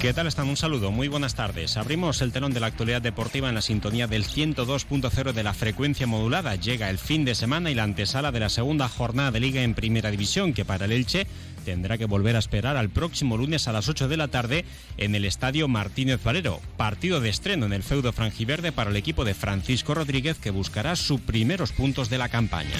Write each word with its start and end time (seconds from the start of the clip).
¿Qué 0.00 0.14
tal 0.14 0.26
están? 0.26 0.48
Un 0.48 0.56
saludo, 0.56 0.90
muy 0.90 1.08
buenas 1.08 1.34
tardes. 1.34 1.76
Abrimos 1.76 2.22
el 2.22 2.32
telón 2.32 2.54
de 2.54 2.60
la 2.60 2.68
actualidad 2.68 3.02
deportiva 3.02 3.50
en 3.50 3.54
la 3.54 3.60
sintonía 3.60 4.06
del 4.06 4.24
102.0 4.24 5.32
de 5.34 5.42
la 5.42 5.52
frecuencia 5.52 6.06
modulada. 6.06 6.54
Llega 6.54 6.88
el 6.88 6.96
fin 6.96 7.26
de 7.26 7.34
semana 7.34 7.70
y 7.70 7.74
la 7.74 7.82
antesala 7.82 8.32
de 8.32 8.40
la 8.40 8.48
segunda 8.48 8.88
jornada 8.88 9.30
de 9.30 9.40
liga 9.40 9.60
en 9.60 9.74
Primera 9.74 10.10
División, 10.10 10.54
que 10.54 10.64
para 10.64 10.86
el 10.86 10.92
Elche 10.92 11.26
tendrá 11.66 11.98
que 11.98 12.06
volver 12.06 12.34
a 12.36 12.38
esperar 12.38 12.78
al 12.78 12.88
próximo 12.88 13.36
lunes 13.36 13.68
a 13.68 13.72
las 13.72 13.90
8 13.90 14.08
de 14.08 14.16
la 14.16 14.28
tarde 14.28 14.64
en 14.96 15.14
el 15.14 15.26
Estadio 15.26 15.68
Martínez 15.68 16.24
Valero. 16.24 16.62
Partido 16.78 17.20
de 17.20 17.28
estreno 17.28 17.66
en 17.66 17.74
el 17.74 17.82
feudo 17.82 18.14
franjiverde 18.14 18.72
para 18.72 18.88
el 18.88 18.96
equipo 18.96 19.26
de 19.26 19.34
Francisco 19.34 19.92
Rodríguez, 19.92 20.38
que 20.38 20.48
buscará 20.48 20.96
sus 20.96 21.20
primeros 21.20 21.72
puntos 21.72 22.08
de 22.08 22.16
la 22.16 22.30
campaña. 22.30 22.72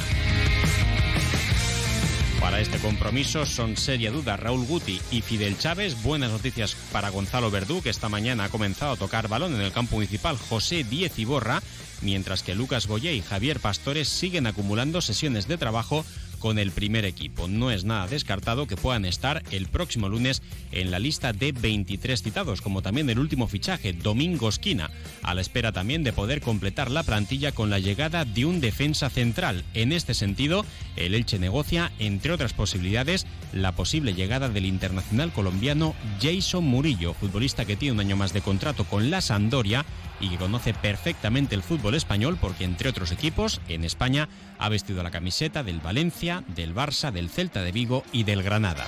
Para 2.41 2.61
este 2.61 2.79
compromiso 2.79 3.45
son 3.45 3.77
seria 3.77 4.11
duda 4.11 4.39
Raúl 4.39 4.65
Guti 4.65 4.99
y 5.11 5.21
Fidel 5.21 5.59
Chávez. 5.59 6.03
Buenas 6.03 6.31
noticias 6.31 6.75
para 6.91 7.11
Gonzalo 7.11 7.51
Verdú, 7.51 7.83
que 7.83 7.91
esta 7.91 8.09
mañana 8.09 8.45
ha 8.45 8.49
comenzado 8.49 8.93
a 8.93 8.97
tocar 8.97 9.29
balón 9.29 9.55
en 9.55 9.61
el 9.61 9.73
campo 9.73 9.97
municipal 9.97 10.39
José 10.39 10.83
Diez 10.83 11.19
Iborra, 11.19 11.63
mientras 12.01 12.43
que 12.43 12.55
Lucas 12.55 12.87
Boyé 12.87 13.15
y 13.15 13.21
Javier 13.21 13.61
Pastores 13.61 14.09
siguen 14.09 14.47
acumulando 14.47 15.03
sesiones 15.03 15.49
de 15.49 15.59
trabajo 15.59 16.05
con 16.41 16.59
el 16.59 16.73
primer 16.73 17.05
equipo. 17.05 17.47
No 17.47 17.71
es 17.71 17.85
nada 17.85 18.09
descartado 18.09 18.67
que 18.67 18.77
puedan 18.77 19.05
estar 19.05 19.45
el 19.53 19.69
próximo 19.69 20.09
lunes 20.09 20.43
en 20.73 20.91
la 20.91 20.99
lista 20.99 21.33
de 21.33 21.53
23 21.53 22.21
citados, 22.21 22.61
como 22.61 22.83
también 22.83 23.09
el 23.11 23.21
último 23.21 23.47
fichaje, 23.47 23.93
Domingo 23.93 24.49
Esquina, 24.49 24.91
a 25.23 25.35
la 25.35 25.41
espera 25.41 25.71
también 25.71 26.03
de 26.03 26.13
poder 26.13 26.41
completar 26.41 26.91
la 26.91 27.05
plantilla 27.05 27.53
con 27.53 27.71
la 27.71 27.79
llegada 27.79 28.25
de 28.25 28.45
un 28.45 28.61
defensa 28.61 29.09
central. 29.11 29.65
En 29.75 29.93
este 29.93 30.15
sentido, 30.15 30.65
el 30.97 31.15
Elche 31.15 31.39
negocia, 31.39 31.93
entre 31.99 32.33
otras 32.33 32.55
posibilidades, 32.55 33.27
la 33.53 33.73
posible 33.73 34.15
llegada 34.15 34.49
del 34.49 34.67
internacional 34.67 35.33
colombiano 35.33 35.95
Jason 36.21 36.65
Murillo, 36.65 37.15
futbolista 37.15 37.65
que 37.65 37.77
tiene 37.77 37.93
un 37.93 38.01
año 38.01 38.17
más 38.17 38.33
de 38.33 38.41
contrato 38.41 38.85
con 38.85 39.11
la 39.11 39.21
Sandoria 39.21 39.85
y 40.21 40.29
que 40.29 40.37
conoce 40.37 40.75
perfectamente 40.75 41.55
el 41.55 41.63
fútbol 41.63 41.95
español 41.95 42.39
porque 42.41 42.65
entre 42.65 42.91
otros 42.91 43.11
equipos 43.11 43.61
en 43.69 43.85
España 43.85 44.29
ha 44.59 44.69
vestido 44.69 45.03
la 45.03 45.11
camiseta 45.11 45.63
del 45.63 45.81
Valencia, 45.81 46.30
del 46.39 46.75
Barça, 46.75 47.11
del 47.11 47.29
Celta 47.29 47.63
de 47.63 47.73
Vigo 47.73 48.05
y 48.13 48.23
del 48.23 48.43
Granada. 48.43 48.87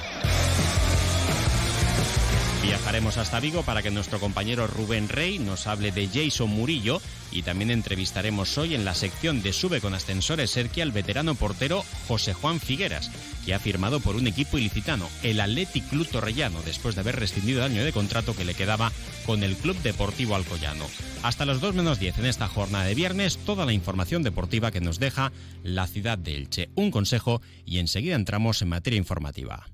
Viajaremos 2.63 3.17
hasta 3.17 3.41
Vigo 3.41 3.65
para 3.65 3.83
que 3.83 3.91
nuestro 3.91 4.21
compañero 4.21 4.69
Rubén 4.69 5.09
Rey 5.09 5.41
nos 5.41 5.67
hable 5.67 5.91
de 5.91 6.09
Jason 6.09 6.49
Murillo 6.49 7.03
y 7.33 7.43
también 7.43 7.73
entrevistaremos 7.73 8.57
hoy 8.57 8.77
en 8.77 8.85
la 8.85 8.95
sección 8.95 9.43
de 9.43 9.53
Sube 9.53 9.81
con 9.81 9.95
Ascensores 9.95 10.53
Serki 10.53 10.81
al 10.81 10.93
veterano 10.93 11.35
portero 11.35 11.85
José 12.07 12.33
Juan 12.33 12.61
Figueras, 12.61 13.11
que 13.45 13.55
ha 13.55 13.59
firmado 13.59 13.99
por 13.99 14.15
un 14.15 14.29
equipo 14.29 14.59
ilicitano, 14.59 15.09
el 15.25 15.41
Athletic 15.41 15.89
Club 15.89 16.09
Torrellano, 16.09 16.63
después 16.63 16.95
de 16.95 17.01
haber 17.01 17.19
rescindido 17.19 17.65
el 17.65 17.73
año 17.73 17.85
de 17.85 17.93
contrato 17.93 18.37
que 18.37 18.45
le 18.45 18.55
quedaba 18.55 18.93
con 19.27 19.43
el 19.43 19.57
Club 19.57 19.77
Deportivo 19.83 20.37
Alcoyano. 20.37 20.87
Hasta 21.23 21.47
los 21.47 21.61
2 21.61 21.75
menos 21.77 22.01
10 22.01 22.19
en 22.19 22.27
esta 22.27 22.49
jornada 22.49 22.85
de 22.85 22.95
viernes, 22.95 23.39
toda 23.39 23.65
la 23.65 23.73
información 23.73 24.23
deportiva 24.23 24.73
que 24.73 24.81
nos 24.81 24.99
deja 24.99 25.33
la 25.63 25.87
ciudad 25.87 26.19
de 26.19 26.37
Elche. 26.37 26.71
Un 26.75 26.91
consejo 26.91 27.41
y 27.65 27.79
enseguida 27.79 28.17
entramos 28.17 28.61
en 28.63 28.69
materia 28.69 28.99
informativa. 28.99 29.67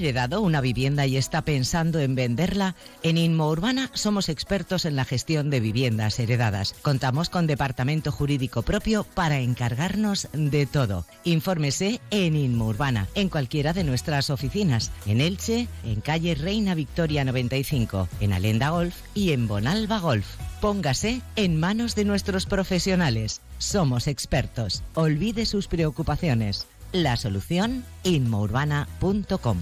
¿Ha 0.00 0.02
heredado 0.02 0.40
una 0.40 0.62
vivienda 0.62 1.04
y 1.06 1.18
está 1.18 1.42
pensando 1.42 2.00
en 2.00 2.14
venderla? 2.14 2.74
En 3.02 3.18
Inmo 3.18 3.50
Urbana 3.50 3.90
somos 3.92 4.30
expertos 4.30 4.86
en 4.86 4.96
la 4.96 5.04
gestión 5.04 5.50
de 5.50 5.60
viviendas 5.60 6.18
heredadas. 6.18 6.74
Contamos 6.80 7.28
con 7.28 7.46
departamento 7.46 8.10
jurídico 8.10 8.62
propio 8.62 9.04
para 9.04 9.40
encargarnos 9.40 10.28
de 10.32 10.64
todo. 10.64 11.04
Infórmese 11.24 12.00
en 12.10 12.34
Inmo 12.34 12.68
Urbana, 12.68 13.08
en 13.14 13.28
cualquiera 13.28 13.74
de 13.74 13.84
nuestras 13.84 14.30
oficinas, 14.30 14.90
en 15.04 15.20
Elche, 15.20 15.68
en 15.84 16.00
calle 16.00 16.34
Reina 16.34 16.74
Victoria 16.74 17.22
95, 17.22 18.08
en 18.20 18.32
Alenda 18.32 18.70
Golf 18.70 18.96
y 19.12 19.32
en 19.32 19.48
Bonalba 19.48 19.98
Golf. 19.98 20.26
Póngase 20.62 21.20
en 21.36 21.60
manos 21.60 21.94
de 21.94 22.06
nuestros 22.06 22.46
profesionales. 22.46 23.42
Somos 23.58 24.06
expertos. 24.06 24.82
Olvide 24.94 25.44
sus 25.44 25.68
preocupaciones. 25.68 26.66
La 26.92 27.16
solución, 27.16 27.84
inmourbana.com. 28.02 29.58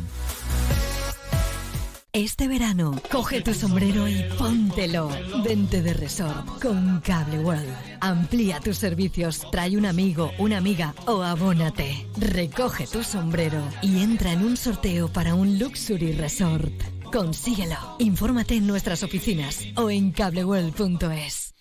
Este 2.18 2.48
verano, 2.48 3.00
coge 3.12 3.42
tu 3.42 3.54
sombrero 3.54 4.08
y 4.08 4.24
póntelo. 4.36 5.08
Vente 5.44 5.82
de 5.82 5.94
resort 5.94 6.60
con 6.60 7.00
Cable 7.00 7.38
World. 7.38 7.72
Amplía 8.00 8.58
tus 8.58 8.76
servicios, 8.76 9.46
trae 9.52 9.76
un 9.76 9.86
amigo, 9.86 10.32
una 10.38 10.58
amiga 10.58 10.96
o 11.06 11.22
abónate. 11.22 12.08
Recoge 12.16 12.88
tu 12.88 13.04
sombrero 13.04 13.62
y 13.82 14.02
entra 14.02 14.32
en 14.32 14.42
un 14.42 14.56
sorteo 14.56 15.12
para 15.12 15.36
un 15.36 15.60
Luxury 15.60 16.10
Resort. 16.10 16.72
Consíguelo. 17.12 17.76
Infórmate 18.00 18.56
en 18.56 18.66
nuestras 18.66 19.04
oficinas 19.04 19.64
o 19.76 19.88
en 19.88 20.10
cableworld.es. 20.10 21.54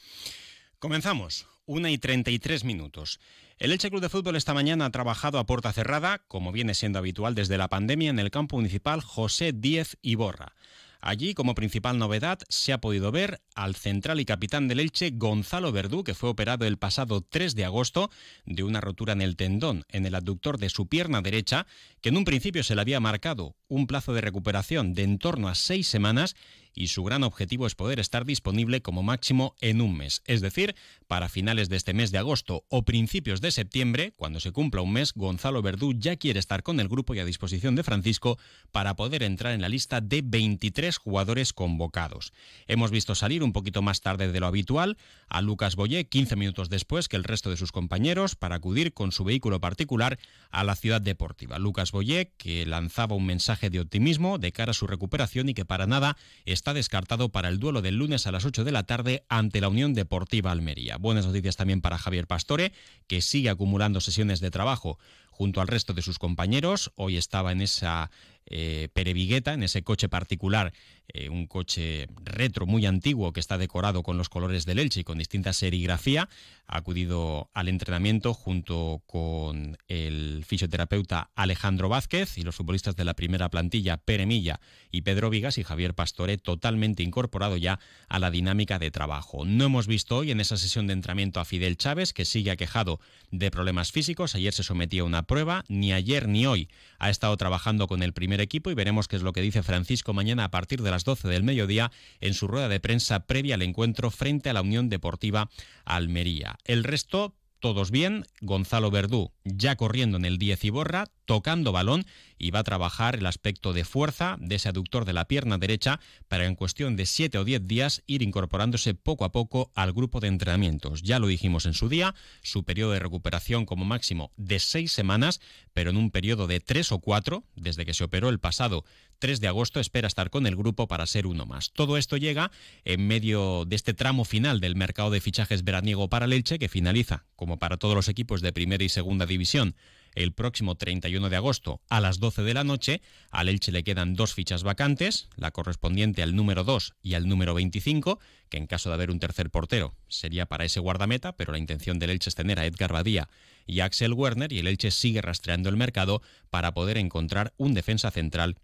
Comenzamos. 0.79 1.45
Una 1.67 1.91
y 1.91 1.99
33 1.99 2.63
minutos. 2.63 3.19
El 3.59 3.71
Elche 3.71 3.89
Club 3.89 4.01
de 4.01 4.09
Fútbol 4.09 4.35
esta 4.35 4.53
mañana 4.53 4.85
ha 4.85 4.91
trabajado 4.91 5.39
a 5.39 5.47
puerta 5.47 5.73
cerrada, 5.73 6.21
como 6.27 6.51
viene 6.51 6.75
siendo 6.75 6.99
habitual 6.99 7.33
desde 7.33 7.57
la 7.57 7.69
pandemia, 7.69 8.11
en 8.11 8.19
el 8.19 8.29
campo 8.29 8.57
municipal 8.57 9.01
José 9.01 9.51
Díez 9.51 9.97
Iborra. 10.03 10.53
Allí, 11.01 11.33
como 11.33 11.55
principal 11.55 11.97
novedad, 11.97 12.37
se 12.49 12.71
ha 12.71 12.79
podido 12.79 13.11
ver 13.11 13.41
al 13.55 13.75
central 13.75 14.19
y 14.19 14.25
capitán 14.25 14.67
del 14.67 14.79
Elche, 14.79 15.11
Gonzalo 15.11 15.71
Verdú, 15.71 16.03
que 16.03 16.13
fue 16.13 16.29
operado 16.29 16.67
el 16.67 16.77
pasado 16.77 17.21
3 17.21 17.55
de 17.55 17.65
agosto 17.65 18.11
de 18.45 18.61
una 18.61 18.79
rotura 18.79 19.13
en 19.13 19.23
el 19.23 19.35
tendón, 19.35 19.85
en 19.89 20.05
el 20.05 20.13
aductor 20.13 20.59
de 20.59 20.69
su 20.69 20.87
pierna 20.87 21.21
derecha, 21.21 21.65
que 22.01 22.09
en 22.09 22.17
un 22.17 22.25
principio 22.25 22.63
se 22.63 22.75
le 22.75 22.81
había 22.81 22.99
marcado 22.99 23.55
un 23.67 23.87
plazo 23.87 24.13
de 24.13 24.21
recuperación 24.21 24.93
de 24.93 25.01
en 25.01 25.17
torno 25.17 25.47
a 25.47 25.55
seis 25.55 25.87
semanas 25.87 26.35
y 26.77 26.87
su 26.87 27.03
gran 27.03 27.23
objetivo 27.23 27.65
es 27.65 27.75
poder 27.75 27.99
estar 27.99 28.23
disponible 28.23 28.81
como 28.81 29.01
máximo 29.01 29.55
en 29.61 29.81
un 29.81 29.97
mes, 29.97 30.21
es 30.25 30.41
decir, 30.41 30.75
para 31.07 31.27
finales 31.27 31.69
de 31.69 31.75
este 31.75 31.93
mes 31.93 32.11
de 32.11 32.19
agosto 32.19 32.65
o 32.69 32.83
principios 32.83 33.41
de 33.41 33.51
septiembre, 33.51 34.13
cuando 34.15 34.39
se 34.39 34.51
cumpla 34.51 34.81
un 34.81 34.93
mes, 34.93 35.13
Gonzalo 35.13 35.61
Verdú 35.61 35.93
ya 35.97 36.17
quiere 36.17 36.39
estar 36.39 36.61
con 36.61 36.79
el 36.79 36.87
grupo 36.87 37.15
y 37.15 37.19
a 37.19 37.25
disposición 37.25 37.75
de 37.75 37.83
Francisco 37.83 38.37
para 38.71 38.95
poder 38.95 39.23
entrar 39.23 39.53
en 39.53 39.61
la 39.61 39.69
lista 39.69 40.01
de 40.01 40.21
23 40.23 40.97
jugadores 40.97 41.51
convocados. 41.51 42.31
Hemos 42.67 42.91
visto 42.91 43.15
salir 43.15 43.43
un 43.43 43.53
poquito 43.53 43.81
más 43.81 44.01
tarde 44.01 44.31
de 44.31 44.39
lo 44.39 44.45
habitual 44.45 44.97
a 45.29 45.41
Lucas 45.41 45.75
Boyé 45.75 46.07
15 46.07 46.35
minutos 46.35 46.69
después 46.69 47.07
que 47.07 47.17
el 47.17 47.23
resto 47.23 47.49
de 47.49 47.57
sus 47.57 47.71
compañeros 47.71 48.35
para 48.35 48.57
acudir 48.57 48.93
con 48.93 49.11
su 49.11 49.23
vehículo 49.23 49.59
particular 49.59 50.19
a 50.51 50.63
la 50.63 50.75
ciudad 50.75 51.01
deportiva. 51.01 51.57
Lucas 51.57 51.91
Boyé 51.91 52.33
que 52.37 52.65
lanzaba 52.65 53.15
un 53.15 53.25
mensaje 53.25 53.69
de 53.69 53.79
optimismo 53.79 54.37
de 54.37 54.51
cara 54.51 54.71
a 54.71 54.73
su 54.73 54.85
recuperación 54.85 55.49
y 55.49 55.53
que 55.53 55.65
para 55.65 55.87
nada 55.87 56.17
está 56.45 56.66
descartado 56.73 57.29
para 57.29 57.49
el 57.49 57.59
duelo 57.59 57.81
del 57.81 57.95
lunes 57.95 58.27
a 58.27 58.31
las 58.31 58.45
8 58.45 58.63
de 58.63 58.71
la 58.71 58.83
tarde 58.83 59.23
ante 59.29 59.61
la 59.61 59.69
Unión 59.69 59.93
Deportiva 59.93 60.51
Almería. 60.51 60.97
Buenas 60.97 61.25
noticias 61.25 61.55
también 61.55 61.81
para 61.81 61.97
Javier 61.97 62.27
Pastore, 62.27 62.73
que 63.07 63.21
sigue 63.21 63.49
acumulando 63.49 64.01
sesiones 64.01 64.39
de 64.39 64.51
trabajo 64.51 64.97
junto 65.29 65.61
al 65.61 65.67
resto 65.67 65.93
de 65.93 66.01
sus 66.01 66.19
compañeros. 66.19 66.91
Hoy 66.95 67.17
estaba 67.17 67.51
en 67.51 67.61
esa 67.61 68.09
eh, 68.49 68.89
Perevigueta, 68.93 69.53
en 69.53 69.63
ese 69.63 69.83
coche 69.83 70.09
particular, 70.09 70.73
eh, 71.09 71.29
un 71.29 71.47
coche 71.47 72.07
retro 72.23 72.65
muy 72.65 72.85
antiguo 72.85 73.31
que 73.31 73.39
está 73.39 73.57
decorado 73.57 74.03
con 74.03 74.17
los 74.17 74.29
colores 74.29 74.65
del 74.65 74.79
Elche 74.79 75.01
y 75.01 75.03
con 75.03 75.17
distinta 75.17 75.53
serigrafía. 75.53 76.27
Ha 76.67 76.77
acudido 76.77 77.49
al 77.53 77.69
entrenamiento 77.69 78.33
junto 78.33 79.01
con 79.05 79.77
el 79.87 80.43
fisioterapeuta 80.45 81.29
Alejandro 81.35 81.87
Vázquez 81.87 82.37
y 82.37 82.41
los 82.41 82.55
futbolistas 82.55 82.95
de 82.97 83.05
la 83.05 83.13
primera 83.13 83.49
plantilla, 83.49 83.97
Pere 83.97 84.25
Milla 84.25 84.59
y 84.91 85.01
Pedro 85.01 85.29
Vigas 85.29 85.57
y 85.57 85.63
Javier 85.63 85.93
Pastore, 85.93 86.37
totalmente 86.37 87.03
incorporado 87.03 87.55
ya 87.55 87.79
a 88.09 88.19
la 88.19 88.31
dinámica 88.31 88.79
de 88.79 88.91
trabajo. 88.91 89.45
No 89.45 89.65
hemos 89.65 89.87
visto 89.87 90.17
hoy 90.17 90.31
en 90.31 90.41
esa 90.41 90.57
sesión 90.57 90.87
de 90.87 90.93
entrenamiento 90.93 91.39
a 91.39 91.45
Fidel 91.45 91.77
Chávez, 91.77 92.11
que 92.11 92.25
sigue 92.25 92.51
aquejado 92.51 92.99
de 93.31 93.49
problemas 93.49 93.91
físicos. 93.91 94.35
Ayer 94.35 94.53
se 94.53 94.63
sometía 94.63 95.01
a 95.01 95.05
una 95.05 95.23
prueba, 95.23 95.63
ni 95.69 95.93
ayer 95.93 96.27
ni 96.27 96.45
hoy 96.45 96.69
ha 96.99 97.09
estado 97.09 97.35
trabajando 97.37 97.87
con 97.87 98.03
el 98.03 98.13
primer 98.13 98.36
equipo 98.41 98.71
y 98.71 98.75
veremos 98.75 99.07
qué 99.07 99.15
es 99.15 99.21
lo 99.21 99.33
que 99.33 99.41
dice 99.41 99.63
Francisco 99.63 100.13
mañana 100.13 100.45
a 100.45 100.51
partir 100.51 100.81
de 100.81 100.91
las 100.91 101.03
12 101.03 101.27
del 101.27 101.43
mediodía 101.43 101.91
en 102.21 102.33
su 102.33 102.47
rueda 102.47 102.69
de 102.69 102.79
prensa 102.79 103.21
previa 103.21 103.55
al 103.55 103.61
encuentro 103.61 104.11
frente 104.11 104.49
a 104.49 104.53
la 104.53 104.61
Unión 104.61 104.89
Deportiva 104.89 105.49
Almería. 105.85 106.57
El 106.65 106.83
resto 106.83 107.35
todos 107.59 107.91
bien. 107.91 108.25
Gonzalo 108.41 108.91
Verdú 108.91 109.31
ya 109.43 109.75
corriendo 109.75 110.17
en 110.17 110.25
el 110.25 110.37
10 110.37 110.65
y 110.65 110.69
borra, 110.69 111.07
tocando 111.25 111.71
balón 111.71 112.05
y 112.37 112.51
va 112.51 112.59
a 112.59 112.63
trabajar 112.63 113.15
el 113.15 113.25
aspecto 113.25 113.73
de 113.73 113.83
fuerza 113.83 114.37
de 114.39 114.55
ese 114.55 114.69
aductor 114.69 115.05
de 115.05 115.13
la 115.13 115.25
pierna 115.25 115.57
derecha 115.57 115.99
para 116.27 116.45
en 116.45 116.55
cuestión 116.55 116.95
de 116.95 117.05
7 117.05 117.37
o 117.37 117.43
10 117.43 117.67
días 117.67 118.03
ir 118.07 118.21
incorporándose 118.21 118.93
poco 118.93 119.25
a 119.25 119.31
poco 119.31 119.71
al 119.75 119.93
grupo 119.93 120.19
de 120.19 120.27
entrenamientos. 120.27 121.01
Ya 121.01 121.19
lo 121.19 121.27
dijimos 121.27 121.65
en 121.65 121.73
su 121.73 121.89
día, 121.89 122.15
su 122.41 122.63
periodo 122.63 122.91
de 122.91 122.99
recuperación 122.99 123.65
como 123.65 123.85
máximo 123.85 124.31
de 124.37 124.59
6 124.59 124.91
semanas, 124.91 125.41
pero 125.73 125.89
en 125.89 125.97
un 125.97 126.11
periodo 126.11 126.47
de 126.47 126.59
3 126.59 126.91
o 126.91 126.99
4, 126.99 127.43
desde 127.55 127.85
que 127.85 127.93
se 127.93 128.03
operó 128.03 128.29
el 128.29 128.39
pasado 128.39 128.85
3 129.19 129.39
de 129.39 129.47
agosto, 129.47 129.79
espera 129.79 130.07
estar 130.07 130.29
con 130.29 130.47
el 130.47 130.55
grupo 130.55 130.87
para 130.87 131.05
ser 131.05 131.27
uno 131.27 131.45
más. 131.45 131.71
Todo 131.71 131.97
esto 131.97 132.17
llega 132.17 132.51
en 132.85 133.07
medio 133.07 133.65
de 133.65 133.75
este 133.75 133.93
tramo 133.93 134.25
final 134.25 134.59
del 134.59 134.75
mercado 134.75 135.09
de 135.09 135.21
fichajes 135.21 135.63
veraniego 135.63 136.09
para 136.09 136.27
Leche, 136.27 136.59
que 136.59 136.69
finaliza, 136.69 137.25
como 137.35 137.57
para 137.57 137.77
todos 137.77 137.95
los 137.95 138.07
equipos 138.07 138.41
de 138.41 138.53
primera 138.53 138.83
y 138.83 138.89
segunda 138.89 139.25
división, 139.25 139.75
el 140.15 140.33
próximo 140.33 140.75
31 140.75 141.29
de 141.29 141.35
agosto 141.35 141.81
a 141.89 142.01
las 142.01 142.19
12 142.19 142.41
de 142.43 142.53
la 142.53 142.63
noche. 142.63 143.01
Al 143.31 143.49
Elche 143.49 143.71
le 143.71 143.83
quedan 143.83 144.15
dos 144.15 144.33
fichas 144.33 144.63
vacantes, 144.63 145.29
la 145.35 145.51
correspondiente 145.51 146.23
al 146.23 146.35
número 146.35 146.63
2 146.63 146.95
y 147.01 147.13
al 147.13 147.27
número 147.27 147.53
25, 147.53 148.19
que 148.49 148.57
en 148.57 148.67
caso 148.67 148.89
de 148.89 148.95
haber 148.95 149.11
un 149.11 149.19
tercer 149.19 149.49
portero 149.49 149.95
sería 150.07 150.45
para 150.45 150.65
ese 150.65 150.79
guardameta, 150.79 151.35
pero 151.35 151.51
la 151.51 151.59
intención 151.59 151.99
del 151.99 152.11
Elche 152.11 152.29
es 152.29 152.35
tener 152.35 152.59
a 152.59 152.65
Edgar 152.65 152.93
Badía 152.93 153.29
y 153.65 153.81
Axel 153.81 154.13
Werner 154.13 154.51
y 154.51 154.59
el 154.59 154.67
Elche 154.67 154.91
sigue 154.91 155.21
rastreando 155.21 155.69
el 155.69 155.77
mercado 155.77 156.21
para 156.49 156.73
poder 156.73 156.97
encontrar 156.97 157.53
un 157.57 157.73
defensa 157.73 158.09
central 158.11 158.57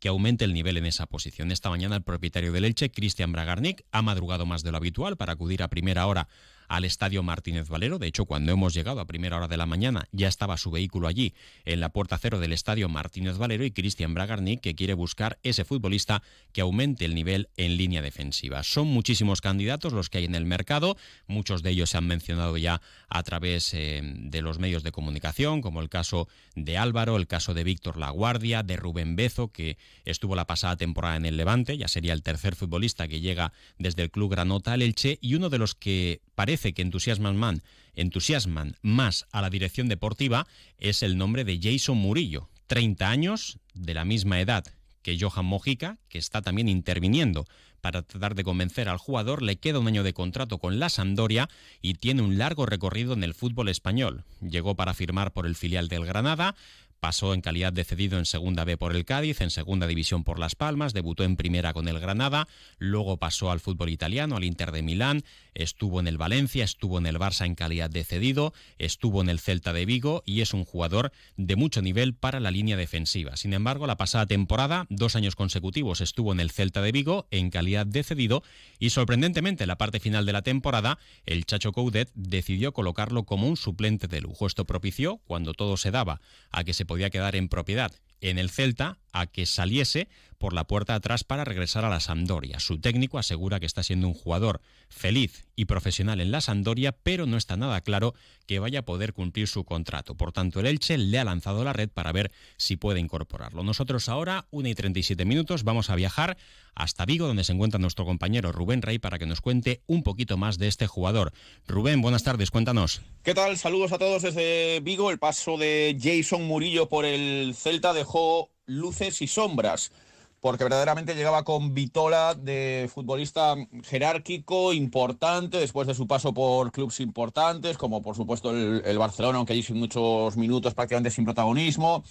que 0.00 0.08
aumente 0.08 0.44
el 0.44 0.54
nivel 0.54 0.76
en 0.78 0.86
esa 0.86 1.06
posición. 1.06 1.52
Esta 1.52 1.70
mañana 1.70 1.96
el 1.96 2.02
propietario 2.02 2.50
del 2.52 2.64
Elche, 2.64 2.90
Cristian 2.90 3.32
Bragarnik, 3.32 3.84
ha 3.92 4.02
madrugado 4.02 4.46
más 4.46 4.62
de 4.62 4.72
lo 4.72 4.78
habitual 4.78 5.16
para 5.16 5.34
acudir 5.34 5.62
a 5.62 5.68
primera 5.68 6.06
hora 6.06 6.28
al 6.70 6.84
Estadio 6.84 7.24
Martínez 7.24 7.68
Valero. 7.68 7.98
De 7.98 8.06
hecho, 8.06 8.26
cuando 8.26 8.52
hemos 8.52 8.72
llegado 8.72 9.00
a 9.00 9.06
primera 9.06 9.36
hora 9.36 9.48
de 9.48 9.56
la 9.56 9.66
mañana, 9.66 10.06
ya 10.12 10.28
estaba 10.28 10.56
su 10.56 10.70
vehículo 10.70 11.08
allí, 11.08 11.34
en 11.64 11.80
la 11.80 11.88
puerta 11.88 12.16
cero 12.16 12.38
del 12.38 12.52
Estadio 12.52 12.88
Martínez 12.88 13.38
Valero, 13.38 13.64
y 13.64 13.72
Cristian 13.72 14.14
Bragarnik, 14.14 14.60
que 14.60 14.76
quiere 14.76 14.94
buscar 14.94 15.40
ese 15.42 15.64
futbolista 15.64 16.22
que 16.52 16.60
aumente 16.60 17.04
el 17.04 17.16
nivel 17.16 17.48
en 17.56 17.76
línea 17.76 18.02
defensiva. 18.02 18.62
Son 18.62 18.86
muchísimos 18.86 19.40
candidatos 19.40 19.92
los 19.92 20.10
que 20.10 20.18
hay 20.18 20.26
en 20.26 20.36
el 20.36 20.46
mercado, 20.46 20.96
muchos 21.26 21.64
de 21.64 21.70
ellos 21.70 21.90
se 21.90 21.98
han 21.98 22.06
mencionado 22.06 22.56
ya 22.56 22.80
a 23.08 23.22
través 23.24 23.74
eh, 23.74 24.00
de 24.04 24.40
los 24.40 24.60
medios 24.60 24.84
de 24.84 24.92
comunicación, 24.92 25.62
como 25.62 25.80
el 25.80 25.88
caso 25.88 26.28
de 26.54 26.78
Álvaro, 26.78 27.16
el 27.16 27.26
caso 27.26 27.52
de 27.52 27.64
Víctor 27.64 27.96
Laguardia, 27.96 28.62
de 28.62 28.76
Rubén 28.76 29.16
Bezo, 29.16 29.48
que 29.48 29.76
estuvo 30.04 30.36
la 30.36 30.46
pasada 30.46 30.76
temporada 30.76 31.16
en 31.16 31.26
el 31.26 31.36
Levante, 31.36 31.76
ya 31.76 31.88
sería 31.88 32.12
el 32.12 32.22
tercer 32.22 32.54
futbolista 32.54 33.08
que 33.08 33.20
llega 33.20 33.52
desde 33.76 34.02
el 34.02 34.12
Club 34.12 34.30
Granota 34.30 34.72
al 34.72 34.82
Elche, 34.82 35.18
y 35.20 35.34
uno 35.34 35.50
de 35.50 35.58
los 35.58 35.74
que 35.74 36.20
parece 36.40 36.72
que 36.72 36.80
entusiasman, 36.80 37.36
man, 37.36 37.62
entusiasman 37.94 38.74
más 38.80 39.26
a 39.30 39.42
la 39.42 39.50
dirección 39.50 39.88
deportiva 39.88 40.46
es 40.78 41.02
el 41.02 41.18
nombre 41.18 41.44
de 41.44 41.60
Jason 41.62 41.98
Murillo, 41.98 42.48
30 42.66 43.10
años, 43.10 43.58
de 43.74 43.92
la 43.92 44.06
misma 44.06 44.40
edad 44.40 44.64
que 45.02 45.18
Johan 45.20 45.44
Mojica, 45.44 45.98
que 46.08 46.16
está 46.16 46.40
también 46.40 46.70
interviniendo 46.70 47.46
para 47.82 48.00
tratar 48.00 48.34
de 48.34 48.44
convencer 48.44 48.88
al 48.88 48.96
jugador, 48.96 49.42
le 49.42 49.56
queda 49.56 49.80
un 49.80 49.88
año 49.88 50.02
de 50.02 50.14
contrato 50.14 50.56
con 50.56 50.78
la 50.78 50.88
Sampdoria 50.88 51.50
y 51.82 51.94
tiene 51.94 52.22
un 52.22 52.38
largo 52.38 52.64
recorrido 52.64 53.12
en 53.12 53.22
el 53.22 53.34
fútbol 53.34 53.68
español. 53.68 54.24
Llegó 54.40 54.74
para 54.76 54.94
firmar 54.94 55.32
por 55.32 55.46
el 55.46 55.56
filial 55.56 55.88
del 55.88 56.06
Granada, 56.06 56.54
Pasó 57.00 57.32
en 57.32 57.40
calidad 57.40 57.72
de 57.72 57.82
cedido 57.82 58.18
en 58.18 58.26
Segunda 58.26 58.64
B 58.64 58.76
por 58.76 58.94
el 58.94 59.06
Cádiz, 59.06 59.40
en 59.40 59.48
Segunda 59.48 59.86
División 59.86 60.22
por 60.22 60.38
Las 60.38 60.54
Palmas, 60.54 60.92
debutó 60.92 61.24
en 61.24 61.36
Primera 61.36 61.72
con 61.72 61.88
el 61.88 61.98
Granada, 61.98 62.46
luego 62.78 63.16
pasó 63.16 63.50
al 63.50 63.60
fútbol 63.60 63.88
italiano, 63.88 64.36
al 64.36 64.44
Inter 64.44 64.70
de 64.70 64.82
Milán, 64.82 65.24
estuvo 65.54 65.98
en 65.98 66.06
el 66.08 66.18
Valencia, 66.18 66.62
estuvo 66.62 66.98
en 66.98 67.06
el 67.06 67.18
Barça 67.18 67.46
en 67.46 67.54
calidad 67.54 67.88
de 67.88 68.04
cedido, 68.04 68.52
estuvo 68.78 69.22
en 69.22 69.30
el 69.30 69.40
Celta 69.40 69.72
de 69.72 69.86
Vigo 69.86 70.22
y 70.26 70.42
es 70.42 70.52
un 70.52 70.66
jugador 70.66 71.10
de 71.38 71.56
mucho 71.56 71.80
nivel 71.80 72.12
para 72.12 72.38
la 72.38 72.50
línea 72.50 72.76
defensiva. 72.76 73.36
Sin 73.38 73.54
embargo, 73.54 73.86
la 73.86 73.96
pasada 73.96 74.26
temporada, 74.26 74.84
dos 74.90 75.16
años 75.16 75.36
consecutivos, 75.36 76.02
estuvo 76.02 76.32
en 76.32 76.40
el 76.40 76.50
Celta 76.50 76.82
de 76.82 76.92
Vigo 76.92 77.26
en 77.30 77.48
calidad 77.48 77.86
de 77.86 78.02
cedido 78.02 78.42
y 78.78 78.90
sorprendentemente 78.90 79.64
en 79.64 79.68
la 79.68 79.78
parte 79.78 80.00
final 80.00 80.26
de 80.26 80.34
la 80.34 80.42
temporada, 80.42 80.98
el 81.24 81.46
Chacho 81.46 81.72
Coudet 81.72 82.10
decidió 82.14 82.74
colocarlo 82.74 83.24
como 83.24 83.48
un 83.48 83.56
suplente 83.56 84.06
de 84.06 84.20
lujo. 84.20 84.46
Esto 84.46 84.66
propició, 84.66 85.16
cuando 85.24 85.54
todo 85.54 85.78
se 85.78 85.90
daba 85.90 86.20
a 86.50 86.62
que 86.62 86.74
se 86.74 86.89
podía 86.90 87.10
quedar 87.10 87.36
en 87.36 87.48
propiedad 87.48 87.92
en 88.20 88.36
el 88.36 88.50
Celta 88.50 88.98
a 89.12 89.26
que 89.26 89.46
saliese 89.46 90.08
por 90.40 90.54
la 90.54 90.64
puerta 90.64 90.94
atrás 90.94 91.22
para 91.22 91.44
regresar 91.44 91.84
a 91.84 91.90
la 91.90 92.00
Sampdoria. 92.00 92.60
Su 92.60 92.80
técnico 92.80 93.18
asegura 93.18 93.60
que 93.60 93.66
está 93.66 93.82
siendo 93.82 94.08
un 94.08 94.14
jugador 94.14 94.62
feliz 94.88 95.46
y 95.54 95.66
profesional 95.66 96.18
en 96.20 96.30
la 96.30 96.40
Sampdoria, 96.40 96.92
pero 96.92 97.26
no 97.26 97.36
está 97.36 97.58
nada 97.58 97.82
claro 97.82 98.14
que 98.46 98.58
vaya 98.58 98.80
a 98.80 98.84
poder 98.84 99.12
cumplir 99.12 99.48
su 99.48 99.64
contrato. 99.64 100.14
Por 100.14 100.32
tanto, 100.32 100.60
el 100.60 100.66
Elche 100.66 100.96
le 100.96 101.18
ha 101.18 101.24
lanzado 101.24 101.62
la 101.62 101.74
red 101.74 101.90
para 101.90 102.10
ver 102.12 102.32
si 102.56 102.76
puede 102.76 103.00
incorporarlo. 103.00 103.62
Nosotros 103.62 104.08
ahora, 104.08 104.46
1 104.50 104.68
y 104.70 104.74
37 104.74 105.26
minutos, 105.26 105.62
vamos 105.62 105.90
a 105.90 105.94
viajar 105.94 106.38
hasta 106.74 107.04
Vigo, 107.04 107.26
donde 107.26 107.44
se 107.44 107.52
encuentra 107.52 107.78
nuestro 107.78 108.06
compañero 108.06 108.50
Rubén 108.50 108.80
Rey, 108.80 108.98
para 108.98 109.18
que 109.18 109.26
nos 109.26 109.42
cuente 109.42 109.82
un 109.86 110.02
poquito 110.02 110.38
más 110.38 110.56
de 110.56 110.68
este 110.68 110.86
jugador. 110.86 111.32
Rubén, 111.66 112.00
buenas 112.00 112.22
tardes, 112.22 112.50
cuéntanos. 112.50 113.02
¿Qué 113.22 113.34
tal? 113.34 113.58
Saludos 113.58 113.92
a 113.92 113.98
todos 113.98 114.22
desde 114.22 114.80
Vigo. 114.80 115.10
El 115.10 115.18
paso 115.18 115.58
de 115.58 115.98
Jason 116.00 116.44
Murillo 116.44 116.88
por 116.88 117.04
el 117.04 117.54
Celta 117.54 117.92
dejó 117.92 118.50
luces 118.70 119.20
y 119.22 119.26
sombras 119.26 119.92
porque 120.40 120.64
verdaderamente 120.64 121.14
llegaba 121.14 121.44
con 121.44 121.74
Vitola 121.74 122.34
de 122.34 122.90
futbolista 122.92 123.54
jerárquico, 123.84 124.72
importante, 124.72 125.58
después 125.58 125.86
de 125.86 125.94
su 125.94 126.06
paso 126.06 126.32
por 126.32 126.72
clubes 126.72 127.00
importantes, 127.00 127.76
como 127.76 128.02
por 128.02 128.16
supuesto 128.16 128.50
el, 128.50 128.98
Barcelona, 128.98 129.38
aunque 129.38 129.52
allí 129.52 129.62
sin 129.62 129.78
muchos 129.78 130.36
minutos, 130.36 130.74
prácticamente 130.74 131.10
sin 131.10 131.26
protagonismo, 131.26 132.04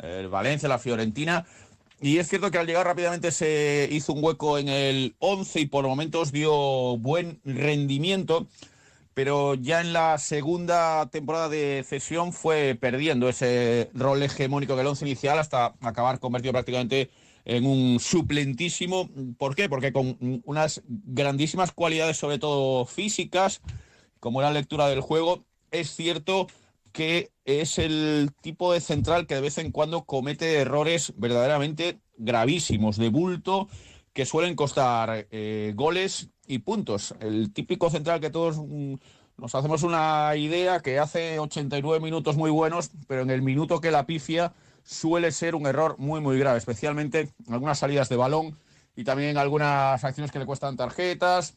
el 0.00 0.28
Valencia, 0.28 0.68
la 0.68 0.78
Fiorentina. 0.78 1.44
Y 2.00 2.18
es 2.18 2.28
cierto 2.28 2.50
que 2.50 2.58
al 2.58 2.66
llegar 2.66 2.86
rápidamente 2.86 3.30
se 3.32 3.88
hizo 3.90 4.12
un 4.12 4.24
hueco 4.24 4.58
en 4.58 4.68
el 4.68 5.14
11 5.18 5.60
y 5.60 5.66
por 5.66 5.86
momentos 5.86 6.32
dio 6.32 6.96
buen 6.98 7.40
rendimiento, 7.44 8.46
pero 9.14 9.54
ya 9.54 9.80
en 9.80 9.92
la 9.92 10.18
segunda 10.18 11.08
temporada 11.10 11.48
de 11.48 11.84
cesión 11.86 12.32
fue 12.32 12.76
perdiendo 12.80 13.28
ese 13.28 13.90
rol 13.94 14.22
hegemónico 14.22 14.76
del 14.76 14.86
11 14.86 15.04
inicial 15.04 15.38
hasta 15.38 15.74
acabar 15.80 16.18
convertido 16.18 16.52
prácticamente 16.52 17.10
en 17.44 17.66
un 17.66 18.00
suplentísimo. 18.00 19.10
¿Por 19.38 19.54
qué? 19.54 19.68
Porque 19.68 19.92
con 19.92 20.42
unas 20.44 20.82
grandísimas 20.86 21.72
cualidades, 21.72 22.16
sobre 22.16 22.38
todo 22.38 22.86
físicas, 22.86 23.60
como 24.20 24.40
la 24.40 24.52
lectura 24.52 24.88
del 24.88 25.00
juego, 25.00 25.44
es 25.70 25.90
cierto 25.94 26.46
que 26.92 27.30
es 27.44 27.78
el 27.78 28.30
tipo 28.40 28.72
de 28.72 28.80
central 28.80 29.26
que 29.26 29.34
de 29.34 29.40
vez 29.40 29.58
en 29.58 29.72
cuando 29.72 30.04
comete 30.04 30.54
errores 30.56 31.12
verdaderamente 31.16 31.98
gravísimos, 32.16 32.98
de 32.98 33.08
bulto, 33.08 33.68
que 34.12 34.26
suelen 34.26 34.54
costar 34.54 35.26
eh, 35.30 35.72
goles 35.74 36.28
y 36.46 36.58
puntos. 36.58 37.14
El 37.20 37.52
típico 37.52 37.90
central 37.90 38.20
que 38.20 38.30
todos 38.30 38.58
mm, 38.58 38.94
nos 39.36 39.54
hacemos 39.54 39.82
una 39.82 40.34
idea 40.36 40.80
que 40.80 40.98
hace 40.98 41.38
89 41.38 42.00
minutos 42.00 42.36
muy 42.36 42.50
buenos, 42.50 42.90
pero 43.06 43.22
en 43.22 43.30
el 43.30 43.42
minuto 43.42 43.80
que 43.80 43.90
la 43.90 44.06
pifia 44.06 44.52
suele 44.84 45.32
ser 45.32 45.54
un 45.54 45.66
error 45.66 45.96
muy, 45.98 46.20
muy 46.20 46.38
grave, 46.38 46.58
especialmente 46.58 47.30
en 47.46 47.54
algunas 47.54 47.78
salidas 47.78 48.08
de 48.08 48.16
balón 48.16 48.56
y 48.96 49.04
también 49.04 49.30
en 49.30 49.38
algunas 49.38 50.02
acciones 50.04 50.30
que 50.32 50.38
le 50.38 50.46
cuestan 50.46 50.76
tarjetas, 50.76 51.54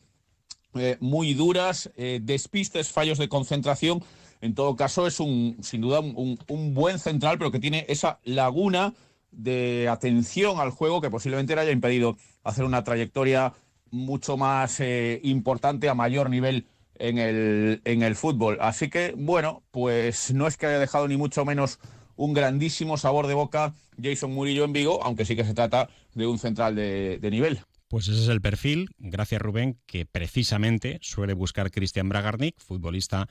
eh, 0.75 0.97
muy 0.99 1.33
duras, 1.33 1.89
eh, 1.95 2.19
despistes, 2.21 2.91
fallos 2.91 3.17
de 3.17 3.29
concentración. 3.29 4.03
En 4.41 4.53
todo 4.53 4.75
caso, 4.75 5.07
es 5.07 5.19
un, 5.19 5.57
sin 5.61 5.81
duda 5.81 6.01
un, 6.01 6.73
buen 6.73 6.99
central, 6.99 7.37
pero 7.37 7.51
que 7.51 7.59
tiene 7.59 7.85
esa 7.87 8.19
laguna 8.23 8.93
de 9.31 9.87
atención 9.89 10.59
al 10.59 10.71
juego 10.71 11.01
que 11.01 11.09
posiblemente 11.09 11.55
le 11.55 11.61
haya 11.61 11.71
impedido 11.71 12.17
hacer 12.43 12.63
una 12.63 12.83
trayectoria 12.83 13.53
mucho 13.95 14.37
más 14.37 14.79
eh, 14.79 15.19
importante 15.23 15.89
a 15.89 15.93
mayor 15.93 16.29
nivel 16.29 16.67
en 16.95 17.17
el, 17.17 17.81
en 17.85 18.03
el 18.03 18.15
fútbol. 18.15 18.57
Así 18.61 18.89
que, 18.89 19.13
bueno, 19.17 19.63
pues 19.71 20.33
no 20.33 20.47
es 20.47 20.57
que 20.57 20.67
haya 20.67 20.79
dejado 20.79 21.07
ni 21.07 21.17
mucho 21.17 21.45
menos 21.45 21.79
un 22.15 22.33
grandísimo 22.33 22.97
sabor 22.97 23.27
de 23.27 23.33
boca 23.33 23.73
Jason 24.01 24.33
Murillo 24.33 24.63
en 24.65 24.73
Vigo, 24.73 25.03
aunque 25.03 25.25
sí 25.25 25.35
que 25.35 25.43
se 25.43 25.53
trata 25.53 25.89
de 26.13 26.27
un 26.27 26.39
central 26.39 26.75
de, 26.75 27.19
nivel. 27.31 27.61
Pues 27.87 28.07
ese 28.07 28.23
es 28.23 28.29
el 28.29 28.41
perfil, 28.41 28.89
gracias 28.97 29.41
Rubén, 29.41 29.77
que 29.85 30.05
precisamente 30.05 30.97
suele 31.01 31.33
buscar 31.33 31.71
Cristian 31.71 32.09
Bragarnik, 32.09 32.59
futbolista 32.59 33.27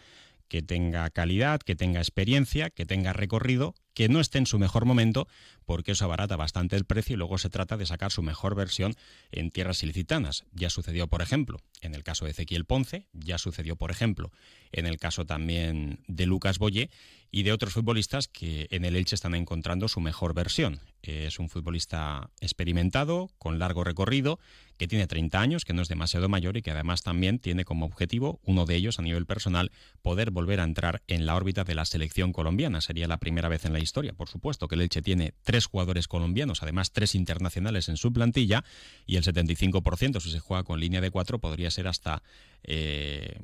que 0.48 0.62
tenga 0.62 1.08
calidad, 1.10 1.60
que 1.60 1.76
tenga 1.76 2.00
experiencia, 2.00 2.70
que 2.70 2.86
tenga 2.86 3.12
recorrido, 3.12 3.74
que 3.94 4.08
no 4.08 4.20
esté 4.20 4.38
en 4.38 4.46
su 4.46 4.58
mejor 4.58 4.84
momento, 4.84 5.28
porque 5.64 5.92
eso 5.92 6.04
abarata 6.04 6.36
bastante 6.36 6.76
el 6.76 6.84
precio 6.84 7.14
y 7.14 7.16
luego 7.16 7.38
se 7.38 7.48
trata 7.48 7.76
de 7.76 7.86
sacar 7.86 8.10
su 8.10 8.22
mejor 8.22 8.54
versión 8.54 8.94
en 9.30 9.50
tierras 9.50 9.82
ilicitanas. 9.82 10.44
Ya 10.52 10.70
sucedió, 10.70 11.06
por 11.06 11.22
ejemplo, 11.22 11.60
en 11.80 11.94
el 11.94 12.02
caso 12.02 12.24
de 12.24 12.32
Ezequiel 12.32 12.64
Ponce, 12.64 13.06
ya 13.12 13.38
sucedió, 13.38 13.76
por 13.76 13.90
ejemplo, 13.90 14.32
en 14.72 14.86
el 14.86 14.98
caso 14.98 15.24
también 15.24 16.00
de 16.08 16.26
Lucas 16.26 16.58
Boye 16.58 16.90
y 17.34 17.42
de 17.42 17.50
otros 17.50 17.72
futbolistas 17.72 18.28
que 18.28 18.68
en 18.70 18.84
el 18.84 18.94
Elche 18.94 19.16
están 19.16 19.34
encontrando 19.34 19.88
su 19.88 19.98
mejor 19.98 20.34
versión. 20.34 20.78
Es 21.02 21.40
un 21.40 21.48
futbolista 21.48 22.30
experimentado, 22.40 23.28
con 23.38 23.58
largo 23.58 23.82
recorrido, 23.82 24.38
que 24.78 24.86
tiene 24.86 25.08
30 25.08 25.40
años, 25.40 25.64
que 25.64 25.72
no 25.72 25.82
es 25.82 25.88
demasiado 25.88 26.28
mayor 26.28 26.56
y 26.56 26.62
que 26.62 26.70
además 26.70 27.02
también 27.02 27.40
tiene 27.40 27.64
como 27.64 27.86
objetivo, 27.86 28.38
uno 28.44 28.66
de 28.66 28.76
ellos 28.76 29.00
a 29.00 29.02
nivel 29.02 29.26
personal, 29.26 29.72
poder 30.00 30.30
volver 30.30 30.60
a 30.60 30.64
entrar 30.64 31.02
en 31.08 31.26
la 31.26 31.34
órbita 31.34 31.64
de 31.64 31.74
la 31.74 31.84
selección 31.84 32.32
colombiana. 32.32 32.80
Sería 32.80 33.08
la 33.08 33.18
primera 33.18 33.48
vez 33.48 33.64
en 33.64 33.72
la 33.72 33.80
historia, 33.80 34.12
por 34.12 34.28
supuesto, 34.28 34.68
que 34.68 34.76
el 34.76 34.82
Elche 34.82 35.02
tiene 35.02 35.34
tres 35.42 35.66
jugadores 35.66 36.06
colombianos, 36.06 36.62
además 36.62 36.92
tres 36.92 37.16
internacionales 37.16 37.88
en 37.88 37.96
su 37.96 38.12
plantilla, 38.12 38.64
y 39.06 39.16
el 39.16 39.24
75%, 39.24 40.20
si 40.20 40.30
se 40.30 40.38
juega 40.38 40.62
con 40.62 40.78
línea 40.78 41.00
de 41.00 41.10
cuatro, 41.10 41.40
podría 41.40 41.72
ser 41.72 41.88
hasta 41.88 42.22
eh, 42.64 43.38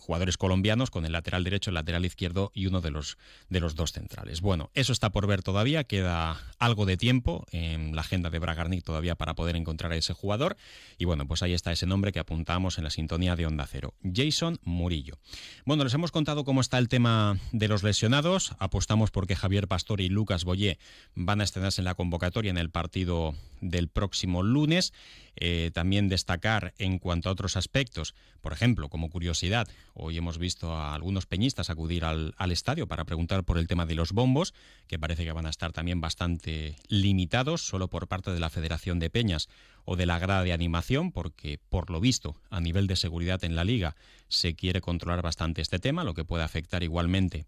jugadores 0.00 0.36
colombianos 0.36 0.90
con 0.90 1.04
el 1.04 1.12
lateral 1.12 1.44
derecho, 1.44 1.70
el 1.70 1.74
lateral 1.74 2.04
izquierdo 2.04 2.50
y 2.54 2.66
uno 2.66 2.80
de 2.80 2.90
los, 2.90 3.18
de 3.48 3.60
los 3.60 3.74
dos 3.74 3.92
centrales. 3.92 4.40
Bueno, 4.40 4.70
eso 4.74 4.92
está 4.92 5.10
por 5.10 5.26
ver 5.26 5.42
todavía, 5.42 5.84
queda 5.84 6.40
algo 6.58 6.86
de 6.86 6.96
tiempo 6.96 7.46
en 7.52 7.94
la 7.94 8.00
agenda 8.00 8.30
de 8.30 8.38
Bragarnik 8.38 8.84
todavía 8.84 9.14
para 9.14 9.34
poder 9.34 9.56
encontrar 9.56 9.92
a 9.92 9.96
ese 9.96 10.14
jugador. 10.14 10.56
Y 10.96 11.04
bueno, 11.04 11.26
pues 11.26 11.42
ahí 11.42 11.52
está 11.52 11.72
ese 11.72 11.86
nombre 11.86 12.12
que 12.12 12.18
apuntamos 12.18 12.78
en 12.78 12.84
la 12.84 12.90
sintonía 12.90 13.36
de 13.36 13.46
Onda 13.46 13.66
Cero, 13.66 13.94
Jason 14.02 14.58
Murillo. 14.62 15.18
Bueno, 15.64 15.84
les 15.84 15.94
hemos 15.94 16.12
contado 16.12 16.44
cómo 16.44 16.60
está 16.60 16.78
el 16.78 16.88
tema 16.88 17.38
de 17.52 17.68
los 17.68 17.82
lesionados. 17.82 18.54
Apostamos 18.58 19.10
porque 19.10 19.36
Javier 19.36 19.68
Pastor 19.68 20.00
y 20.00 20.08
Lucas 20.08 20.44
Boyé 20.44 20.78
van 21.14 21.40
a 21.40 21.44
estrenarse 21.44 21.80
en 21.80 21.86
la 21.86 21.94
convocatoria 21.94 22.50
en 22.50 22.58
el 22.58 22.70
partido 22.70 23.34
del 23.60 23.88
próximo 23.88 24.42
lunes. 24.42 24.92
Eh, 25.40 25.70
también 25.72 26.08
destacar 26.08 26.74
en 26.78 26.98
cuanto 26.98 27.28
a 27.28 27.32
otros 27.32 27.56
aspectos, 27.56 28.14
por 28.40 28.52
ejemplo, 28.52 28.88
como 28.88 29.08
curiosidad, 29.08 29.68
hoy 29.94 30.16
hemos 30.16 30.36
visto 30.38 30.74
a 30.74 30.94
algunos 30.94 31.26
peñistas 31.26 31.70
acudir 31.70 32.04
al, 32.04 32.34
al, 32.38 32.50
estadio 32.50 32.88
para 32.88 33.04
preguntar 33.04 33.44
por 33.44 33.56
el 33.56 33.68
tema 33.68 33.86
de 33.86 33.94
los 33.94 34.10
bombos, 34.10 34.52
que 34.88 34.98
parece 34.98 35.24
que 35.24 35.30
van 35.30 35.46
a 35.46 35.50
estar 35.50 35.72
también 35.72 36.00
bastante 36.00 36.74
limitados, 36.88 37.62
solo 37.62 37.88
por 37.88 38.08
parte 38.08 38.32
de 38.32 38.40
la 38.40 38.50
Federación 38.50 38.98
de 38.98 39.10
Peñas 39.10 39.48
o 39.84 39.94
de 39.94 40.06
la 40.06 40.18
grada 40.18 40.42
de 40.42 40.52
animación, 40.52 41.12
porque 41.12 41.60
por 41.68 41.90
lo 41.90 42.00
visto, 42.00 42.34
a 42.50 42.60
nivel 42.60 42.88
de 42.88 42.96
seguridad 42.96 43.44
en 43.44 43.54
la 43.54 43.64
liga, 43.64 43.94
se 44.26 44.54
quiere 44.54 44.80
controlar 44.80 45.22
bastante 45.22 45.62
este 45.62 45.78
tema, 45.78 46.02
lo 46.02 46.14
que 46.14 46.24
puede 46.24 46.42
afectar 46.42 46.82
igualmente 46.82 47.46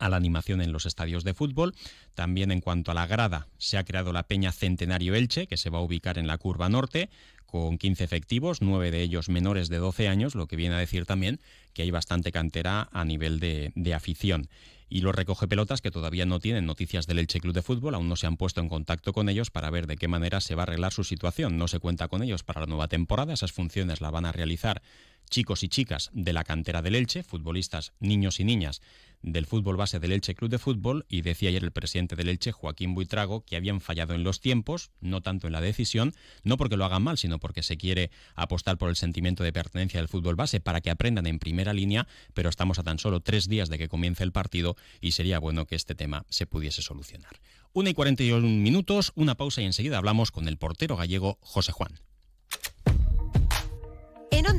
a 0.00 0.08
la 0.08 0.16
animación 0.16 0.60
en 0.60 0.72
los 0.72 0.86
estadios 0.86 1.22
de 1.22 1.34
fútbol. 1.34 1.74
También 2.14 2.50
en 2.50 2.60
cuanto 2.60 2.90
a 2.90 2.94
la 2.94 3.06
grada, 3.06 3.46
se 3.58 3.78
ha 3.78 3.84
creado 3.84 4.12
la 4.12 4.24
Peña 4.24 4.50
Centenario 4.50 5.14
Elche, 5.14 5.46
que 5.46 5.56
se 5.56 5.70
va 5.70 5.78
a 5.78 5.82
ubicar 5.82 6.18
en 6.18 6.26
la 6.26 6.38
curva 6.38 6.68
norte, 6.68 7.08
con 7.46 7.78
15 7.78 8.04
efectivos, 8.04 8.62
9 8.62 8.90
de 8.90 9.02
ellos 9.02 9.28
menores 9.28 9.68
de 9.68 9.78
12 9.78 10.08
años, 10.08 10.34
lo 10.34 10.46
que 10.46 10.56
viene 10.56 10.74
a 10.74 10.78
decir 10.78 11.04
también 11.04 11.40
que 11.72 11.82
hay 11.82 11.90
bastante 11.90 12.32
cantera 12.32 12.88
a 12.92 13.04
nivel 13.04 13.40
de, 13.40 13.72
de 13.74 13.94
afición 13.94 14.48
y 14.90 15.02
los 15.02 15.14
recoge 15.14 15.46
pelotas 15.46 15.80
que 15.80 15.92
todavía 15.92 16.26
no 16.26 16.40
tienen 16.40 16.66
noticias 16.66 17.06
del 17.06 17.20
Elche 17.20 17.40
Club 17.40 17.54
de 17.54 17.62
Fútbol, 17.62 17.94
aún 17.94 18.08
no 18.08 18.16
se 18.16 18.26
han 18.26 18.36
puesto 18.36 18.60
en 18.60 18.68
contacto 18.68 19.12
con 19.12 19.28
ellos 19.28 19.50
para 19.50 19.70
ver 19.70 19.86
de 19.86 19.96
qué 19.96 20.08
manera 20.08 20.40
se 20.40 20.56
va 20.56 20.62
a 20.62 20.64
arreglar 20.64 20.92
su 20.92 21.04
situación. 21.04 21.56
No 21.56 21.68
se 21.68 21.78
cuenta 21.78 22.08
con 22.08 22.24
ellos 22.24 22.42
para 22.42 22.60
la 22.60 22.66
nueva 22.66 22.88
temporada, 22.88 23.32
esas 23.32 23.52
funciones 23.52 24.00
la 24.00 24.10
van 24.10 24.26
a 24.26 24.32
realizar 24.32 24.82
chicos 25.28 25.62
y 25.62 25.68
chicas 25.68 26.10
de 26.12 26.32
la 26.32 26.44
cantera 26.44 26.82
del 26.82 26.94
Elche, 26.94 27.22
futbolistas, 27.22 27.92
niños 28.00 28.40
y 28.40 28.44
niñas 28.44 28.80
del 29.22 29.46
fútbol 29.46 29.76
base 29.76 30.00
del 30.00 30.12
Elche 30.12 30.34
Club 30.34 30.50
de 30.50 30.58
Fútbol 30.58 31.04
y 31.08 31.22
decía 31.22 31.50
ayer 31.50 31.62
el 31.62 31.72
presidente 31.72 32.16
del 32.16 32.28
Elche, 32.28 32.52
Joaquín 32.52 32.94
Buitrago, 32.94 33.44
que 33.44 33.56
habían 33.56 33.80
fallado 33.80 34.14
en 34.14 34.24
los 34.24 34.40
tiempos, 34.40 34.90
no 35.00 35.20
tanto 35.20 35.46
en 35.46 35.52
la 35.52 35.60
decisión, 35.60 36.14
no 36.42 36.56
porque 36.56 36.76
lo 36.76 36.84
hagan 36.84 37.02
mal, 37.02 37.18
sino 37.18 37.38
porque 37.38 37.62
se 37.62 37.76
quiere 37.76 38.10
apostar 38.34 38.78
por 38.78 38.88
el 38.88 38.96
sentimiento 38.96 39.44
de 39.44 39.52
pertenencia 39.52 40.00
del 40.00 40.08
fútbol 40.08 40.36
base 40.36 40.60
para 40.60 40.80
que 40.80 40.90
aprendan 40.90 41.26
en 41.26 41.38
primera 41.38 41.72
línea, 41.72 42.06
pero 42.34 42.48
estamos 42.48 42.78
a 42.78 42.82
tan 42.82 42.98
solo 42.98 43.20
tres 43.20 43.48
días 43.48 43.68
de 43.68 43.78
que 43.78 43.88
comience 43.88 44.24
el 44.24 44.32
partido 44.32 44.76
y 45.00 45.12
sería 45.12 45.38
bueno 45.38 45.66
que 45.66 45.76
este 45.76 45.94
tema 45.94 46.24
se 46.30 46.46
pudiese 46.46 46.82
solucionar. 46.82 47.40
Una 47.72 47.90
y 47.90 47.94
41 47.94 48.46
minutos, 48.46 49.12
una 49.14 49.36
pausa 49.36 49.62
y 49.62 49.66
enseguida 49.66 49.98
hablamos 49.98 50.30
con 50.30 50.48
el 50.48 50.56
portero 50.56 50.96
gallego 50.96 51.38
José 51.40 51.72
Juan. 51.72 52.00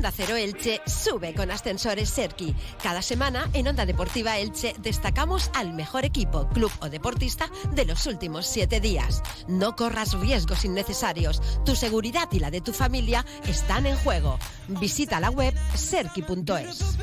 Onda 0.02 0.16
Cero 0.16 0.34
Elche 0.34 0.80
sube 0.84 1.32
con 1.32 1.52
ascensores 1.52 2.10
Serki. 2.10 2.56
Cada 2.82 3.02
semana 3.02 3.48
en 3.52 3.68
Onda 3.68 3.86
Deportiva 3.86 4.36
Elche 4.36 4.74
destacamos 4.80 5.48
al 5.54 5.74
mejor 5.74 6.04
equipo, 6.04 6.48
club 6.48 6.72
o 6.80 6.90
deportista 6.90 7.48
de 7.72 7.84
los 7.84 8.04
últimos 8.06 8.48
siete 8.48 8.80
días. 8.80 9.22
No 9.46 9.76
corras 9.76 10.18
riesgos 10.18 10.64
innecesarios. 10.64 11.40
Tu 11.64 11.76
seguridad 11.76 12.28
y 12.32 12.40
la 12.40 12.50
de 12.50 12.60
tu 12.60 12.72
familia 12.72 13.24
están 13.46 13.86
en 13.86 13.94
juego. 13.94 14.40
Visita 14.66 15.20
la 15.20 15.30
web 15.30 15.54
serki.es. 15.76 16.98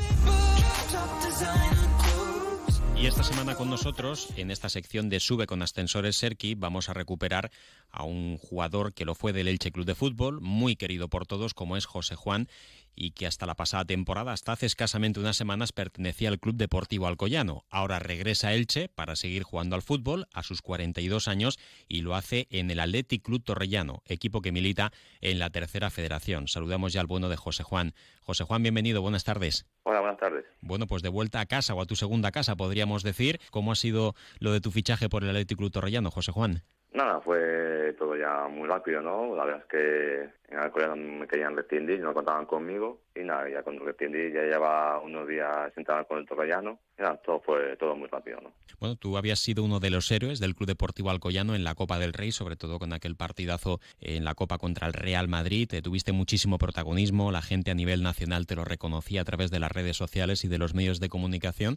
Y 3.00 3.06
esta 3.06 3.24
semana 3.24 3.54
con 3.54 3.70
nosotros, 3.70 4.28
en 4.36 4.50
esta 4.50 4.68
sección 4.68 5.08
de 5.08 5.20
Sube 5.20 5.46
con 5.46 5.62
Ascensores 5.62 6.16
Serki, 6.16 6.54
vamos 6.54 6.90
a 6.90 6.92
recuperar 6.92 7.50
a 7.90 8.04
un 8.04 8.36
jugador 8.36 8.92
que 8.92 9.06
lo 9.06 9.14
fue 9.14 9.32
del 9.32 9.48
Elche 9.48 9.72
Club 9.72 9.86
de 9.86 9.94
Fútbol, 9.94 10.42
muy 10.42 10.76
querido 10.76 11.08
por 11.08 11.26
todos, 11.26 11.54
como 11.54 11.78
es 11.78 11.86
José 11.86 12.14
Juan, 12.14 12.46
y 12.94 13.12
que 13.12 13.26
hasta 13.26 13.46
la 13.46 13.54
pasada 13.54 13.84
temporada, 13.84 14.32
hasta 14.32 14.52
hace 14.52 14.66
escasamente 14.66 15.20
unas 15.20 15.36
semanas, 15.36 15.72
pertenecía 15.72 16.28
al 16.28 16.38
Club 16.38 16.56
Deportivo 16.56 17.06
Alcoyano. 17.06 17.64
Ahora 17.70 17.98
regresa 17.98 18.48
a 18.48 18.54
Elche 18.54 18.88
para 18.88 19.16
seguir 19.16 19.42
jugando 19.42 19.76
al 19.76 19.82
fútbol 19.82 20.26
a 20.32 20.42
sus 20.42 20.62
42 20.62 21.28
años 21.28 21.58
y 21.88 22.02
lo 22.02 22.14
hace 22.14 22.46
en 22.50 22.70
el 22.70 22.80
Athletic 22.80 23.22
Club 23.22 23.42
Torrellano, 23.42 24.02
equipo 24.06 24.42
que 24.42 24.52
milita 24.52 24.92
en 25.20 25.38
la 25.38 25.50
tercera 25.50 25.90
federación. 25.90 26.48
Saludamos 26.48 26.92
ya 26.92 27.00
al 27.00 27.06
bueno 27.06 27.28
de 27.28 27.36
José 27.36 27.62
Juan. 27.62 27.94
José 28.20 28.44
Juan, 28.44 28.62
bienvenido, 28.62 29.02
buenas 29.02 29.24
tardes. 29.24 29.66
Hola, 29.82 30.00
buenas 30.00 30.18
tardes. 30.18 30.44
Bueno, 30.60 30.86
pues 30.86 31.02
de 31.02 31.08
vuelta 31.08 31.40
a 31.40 31.46
casa 31.46 31.74
o 31.74 31.80
a 31.80 31.86
tu 31.86 31.96
segunda 31.96 32.30
casa, 32.30 32.56
podríamos 32.56 33.02
decir. 33.02 33.40
¿Cómo 33.50 33.72
ha 33.72 33.76
sido 33.76 34.14
lo 34.38 34.52
de 34.52 34.60
tu 34.60 34.70
fichaje 34.70 35.08
por 35.08 35.24
el 35.24 35.30
Athletic 35.30 35.58
Club 35.58 35.72
Torrellano, 35.72 36.10
José 36.10 36.32
Juan? 36.32 36.62
Nada, 36.92 37.20
fue 37.20 37.94
todo 37.98 38.16
ya 38.16 38.48
muy 38.48 38.68
rápido, 38.68 39.00
¿no? 39.00 39.36
La 39.36 39.44
verdad 39.44 39.60
es 39.60 39.66
que 39.66 40.28
en 40.48 40.58
Alcoyano 40.58 40.96
me 40.96 41.28
querían 41.28 41.56
rescindir, 41.56 42.00
no 42.00 42.12
contaban 42.12 42.46
conmigo 42.46 43.00
y 43.14 43.20
nada, 43.20 43.48
ya 43.48 43.62
cuando 43.62 43.84
rescindí 43.84 44.32
ya 44.32 44.42
lleva 44.42 45.00
unos 45.00 45.26
días 45.26 45.72
sentado 45.74 46.06
con 46.06 46.18
el 46.18 46.26
Torrellano 46.26 46.78
y 46.98 47.02
nada, 47.02 47.16
todo 47.16 47.40
fue 47.40 47.76
todo 47.76 47.96
muy 47.96 48.08
rápido, 48.08 48.40
¿no? 48.40 48.52
Bueno, 48.78 48.96
tú 48.96 49.16
habías 49.16 49.40
sido 49.40 49.64
uno 49.64 49.80
de 49.80 49.90
los 49.90 50.10
héroes 50.10 50.40
del 50.40 50.54
Club 50.54 50.68
Deportivo 50.68 51.10
Alcoyano 51.10 51.54
en 51.54 51.64
la 51.64 51.74
Copa 51.74 51.98
del 51.98 52.12
Rey, 52.12 52.32
sobre 52.32 52.56
todo 52.56 52.78
con 52.78 52.92
aquel 52.92 53.16
partidazo 53.16 53.80
en 54.00 54.24
la 54.24 54.34
Copa 54.34 54.58
contra 54.58 54.86
el 54.86 54.92
Real 54.92 55.28
Madrid. 55.28 55.68
Te 55.68 55.82
tuviste 55.82 56.12
muchísimo 56.12 56.58
protagonismo, 56.58 57.32
la 57.32 57.42
gente 57.42 57.70
a 57.70 57.74
nivel 57.74 58.02
nacional 58.02 58.46
te 58.46 58.56
lo 58.56 58.64
reconocía 58.64 59.22
a 59.22 59.24
través 59.24 59.50
de 59.50 59.60
las 59.60 59.72
redes 59.72 59.96
sociales 59.96 60.44
y 60.44 60.48
de 60.48 60.58
los 60.58 60.74
medios 60.74 61.00
de 61.00 61.08
comunicación. 61.08 61.76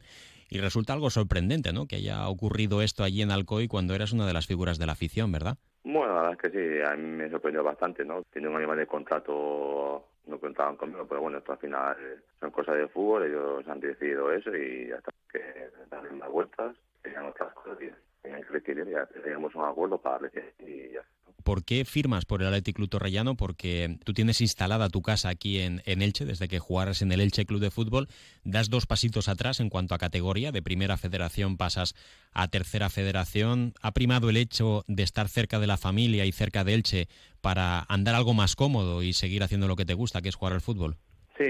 Y 0.50 0.60
resulta 0.60 0.94
algo 0.94 1.10
sorprendente, 1.10 1.74
¿no? 1.74 1.88
Que 1.88 1.96
haya 1.96 2.28
ocurrido 2.28 2.82
esto 2.82 3.04
allí 3.04 3.22
en 3.22 3.32
Alcoy 3.32 3.68
cuando 3.68 3.96
eras 3.96 4.13
una 4.13 4.28
de 4.28 4.34
las 4.34 4.46
figuras 4.46 4.78
de 4.78 4.86
la 4.86 4.92
afición, 4.92 5.32
¿verdad? 5.32 5.58
Bueno, 5.84 6.13
la 6.13 6.22
verdad 6.22 6.32
es 6.34 6.52
que 6.52 6.52
sí, 6.52 6.82
a 6.86 6.96
mí 6.96 7.08
me 7.08 7.30
sorprendió 7.30 7.63
bastante, 7.63 8.06
¿no? 8.06 8.24
Tiene 8.32 8.48
un 8.48 8.56
animal 8.56 8.78
de 8.78 8.88
contrato, 8.88 10.06
no 10.25 10.39
contaban 10.39 10.77
conmigo, 10.77 11.06
pero 11.08 11.22
bueno, 11.22 11.38
esto 11.38 11.51
al 11.51 11.58
final 11.58 12.24
son 12.39 12.51
cosas 12.51 12.77
de 12.77 12.88
fútbol, 12.88 13.24
ellos 13.24 13.68
han 13.68 13.80
decidido 13.80 14.32
eso 14.32 14.56
y 14.56 14.92
hasta 14.92 15.12
que 15.32 15.70
dan 15.89 16.18
más 16.18 16.30
vueltas, 16.30 16.75
tenían 17.01 17.25
otras 17.25 17.53
cosas 17.53 17.77
ya 18.24 19.06
teníamos 19.22 19.53
un 19.56 19.65
acuerdo 19.65 20.00
para 20.01 20.20
decidir 20.20 20.53
y 20.60 20.94
ya 20.94 21.01
¿Por 21.44 21.65
qué 21.65 21.84
firmas 21.84 22.25
por 22.25 22.42
el 22.42 22.48
Athletic 22.48 22.77
Club 22.77 22.89
Torrellano? 22.89 23.36
Porque 23.36 23.98
tú 24.06 24.13
tienes 24.13 24.39
instalada 24.39 24.88
tu 24.88 25.01
casa 25.01 25.27
aquí 25.27 25.60
en, 25.60 25.82
en, 25.86 26.01
Elche, 26.01 26.24
desde 26.24 26.48
que 26.48 26.60
jugaras 26.60 27.01
en 27.01 27.12
el 27.12 27.20
Elche 27.20 27.46
Club 27.46 27.60
de 27.60 27.70
Fútbol, 27.70 28.08
das 28.46 28.70
dos 28.70 28.86
pasitos 28.86 29.27
atrás 29.27 29.60
en 29.60 29.70
cuanto 29.70 29.94
a 29.94 29.98
categoría, 29.98 30.53
de 30.53 30.62
primera 30.62 30.96
federación 30.96 31.58
pasas 31.58 31.96
a 32.32 32.48
tercera 32.48 32.89
federación. 32.89 33.74
¿Ha 33.82 33.92
primado 33.92 34.30
el 34.30 34.38
hecho 34.38 34.86
de 34.88 35.03
estar 35.03 35.27
cerca 35.27 35.60
de 35.60 35.68
la 35.68 35.75
familia 35.75 36.25
y 36.25 36.32
cerca 36.32 36.63
de 36.63 36.75
Elche 36.75 37.08
para 37.42 37.86
andar 37.89 38.15
algo 38.15 38.34
más 38.34 38.56
cómodo 38.56 39.03
y 39.03 39.12
seguir 39.12 39.44
haciendo 39.44 39.68
lo 39.68 39.75
que 39.75 39.86
te 39.86 39.96
gusta, 39.96 40.22
que 40.22 40.30
es 40.30 40.36
jugar 40.36 40.53
al 40.53 40.62
fútbol? 40.62 40.96
Sí, 41.38 41.44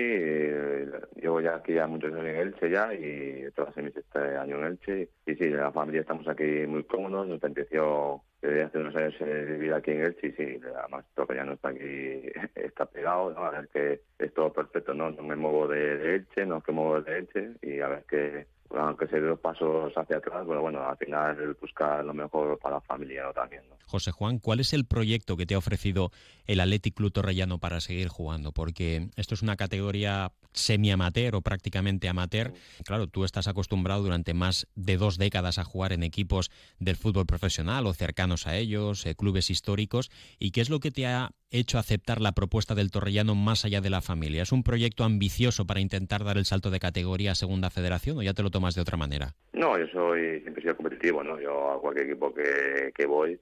llevo 1.16 1.42
ya 1.42 1.56
aquí 1.56 1.74
ya 1.74 1.88
muchos 1.88 2.14
años 2.14 2.26
en 2.26 2.36
Elche 2.36 2.70
ya 2.70 2.94
y 2.94 3.50
todo 3.56 3.68
hace 3.68 3.82
mi 3.82 3.90
este 3.90 4.20
año 4.20 4.58
en 4.58 4.66
Elche 4.66 5.10
y 5.26 5.36
sí, 5.36 5.50
la 5.50 5.72
familia 5.72 6.02
estamos 6.02 6.28
aquí 6.28 6.66
muy 6.68 6.84
cómodos, 6.84 7.28
nos 7.28 7.44
empezó 7.44 8.24
desde 8.42 8.64
hace 8.64 8.78
unos 8.80 8.96
años 8.96 9.16
eh, 9.20 9.46
vivir 9.50 9.74
aquí 9.74 9.92
en 9.92 10.06
Elche 10.06 10.28
y 10.28 10.32
sí, 10.34 10.60
además 10.78 11.06
todo 11.16 11.28
que 11.28 11.36
ya 11.36 11.44
no 11.44 11.54
está 11.54 11.70
aquí, 11.70 12.32
está 12.56 12.86
pegado, 12.86 13.32
¿no? 13.34 13.46
a 13.46 13.52
ver 13.52 13.70
que 13.70 14.02
es 14.20 14.34
todo 14.34 14.52
perfecto, 14.52 14.94
¿no? 14.94 15.12
No 15.12 15.24
me 15.24 15.36
muevo 15.36 15.68
de, 15.68 15.98
de 15.98 16.16
Elche, 16.16 16.46
no 16.46 16.64
me 16.68 16.74
muevo 16.74 17.02
de 17.02 17.18
Elche 17.20 17.52
y 17.62 17.80
a 17.80 17.88
ver 17.88 18.04
que 18.06 18.48
aunque 18.74 19.08
se 19.08 19.20
dé 19.20 19.36
pasos 19.36 19.94
hacia 19.96 20.18
atrás, 20.18 20.44
pero 20.48 20.62
bueno, 20.62 20.88
al 20.88 20.98
final 20.98 21.58
buscar 21.60 22.04
lo 22.04 22.14
mejor 22.14 22.58
para 22.60 22.76
la 22.76 22.82
familia 22.82 23.32
también. 23.34 23.64
José 23.86 24.12
Juan, 24.12 24.40
¿cuál 24.40 24.60
es 24.60 24.74
el 24.74 24.86
proyecto 24.86 25.38
que 25.38 25.46
te 25.46 25.56
ha 25.56 25.58
ofrecido 25.58 26.12
el 26.46 26.60
Athletic 26.60 26.96
Club 26.96 27.12
Torrellano 27.12 27.60
para 27.60 27.80
seguir 27.80 28.08
jugando? 28.08 28.52
Porque 28.52 29.10
esto 29.16 29.36
es 29.36 29.42
una 29.42 29.56
categoría 29.56 30.32
semi-amateur 30.54 31.36
o 31.36 31.42
prácticamente 31.42 32.08
amateur. 32.08 32.54
Claro, 32.86 33.08
tú 33.08 33.24
estás 33.24 33.48
acostumbrado 33.48 34.04
durante 34.04 34.34
más 34.34 34.68
de 34.76 34.98
dos 34.98 35.18
décadas 35.18 35.58
a 35.58 35.64
jugar 35.64 35.94
en 35.94 36.04
equipos 36.04 36.52
del 36.80 36.96
fútbol 36.96 37.26
profesional 37.26 37.88
o 37.88 37.94
cercanos 37.94 38.48
a 38.48 38.56
ellos, 38.56 39.06
eh, 39.06 39.16
clubes 39.16 39.50
históricos. 39.50 40.12
¿Y 40.40 40.52
qué 40.52 40.62
es 40.62 40.70
lo 40.70 40.80
que 40.80 40.92
te 40.92 41.08
ha 41.08 41.32
hecho 41.54 41.78
aceptar 41.78 42.20
la 42.20 42.34
propuesta 42.34 42.76
del 42.76 42.92
Torrellano 42.92 43.36
más 43.36 43.64
allá 43.64 43.80
de 43.80 43.90
la 43.90 44.02
familia? 44.02 44.42
¿Es 44.42 44.52
un 44.52 44.64
proyecto 44.64 45.04
ambicioso 45.04 45.66
para 45.66 45.80
intentar 45.80 46.24
dar 46.24 46.38
el 46.38 46.46
salto 46.46 46.70
de 46.72 46.80
categoría 46.80 47.32
a 47.32 47.36
Segunda 47.36 47.70
Federación 47.70 48.18
o 48.18 48.24
ya 48.24 48.34
te 48.34 48.44
lo 48.44 48.52
tomas 48.52 48.76
de 48.76 48.82
otra 48.82 48.98
manera? 48.98 49.36
No, 49.54 49.78
yo 49.78 49.88
soy 49.88 50.42
siempre 50.42 50.62
he 50.62 50.64
sido 50.64 50.76
competitivo, 50.76 51.24
¿no? 51.24 51.40
Yo 51.40 51.72
a 51.72 51.80
cualquier 51.80 52.08
equipo 52.08 52.34
que, 52.34 52.92
que 52.96 53.06
voy 53.06 53.40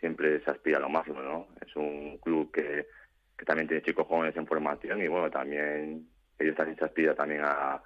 siempre 0.00 0.42
se 0.44 0.50
aspira 0.50 0.78
a 0.78 0.80
lo 0.80 0.88
máximo, 0.88 1.20
¿no? 1.20 1.48
Es 1.66 1.74
un 1.76 2.18
club 2.18 2.50
que, 2.52 2.86
que 3.36 3.44
también 3.44 3.68
tiene 3.68 3.82
chicos 3.82 4.06
jóvenes 4.06 4.36
en 4.36 4.46
formación 4.46 5.02
y 5.02 5.08
bueno, 5.08 5.30
también 5.30 6.08
ellos 6.38 6.56
también 6.56 6.78
se 6.78 6.84
aspiran 6.84 7.16
también 7.16 7.42
a, 7.44 7.82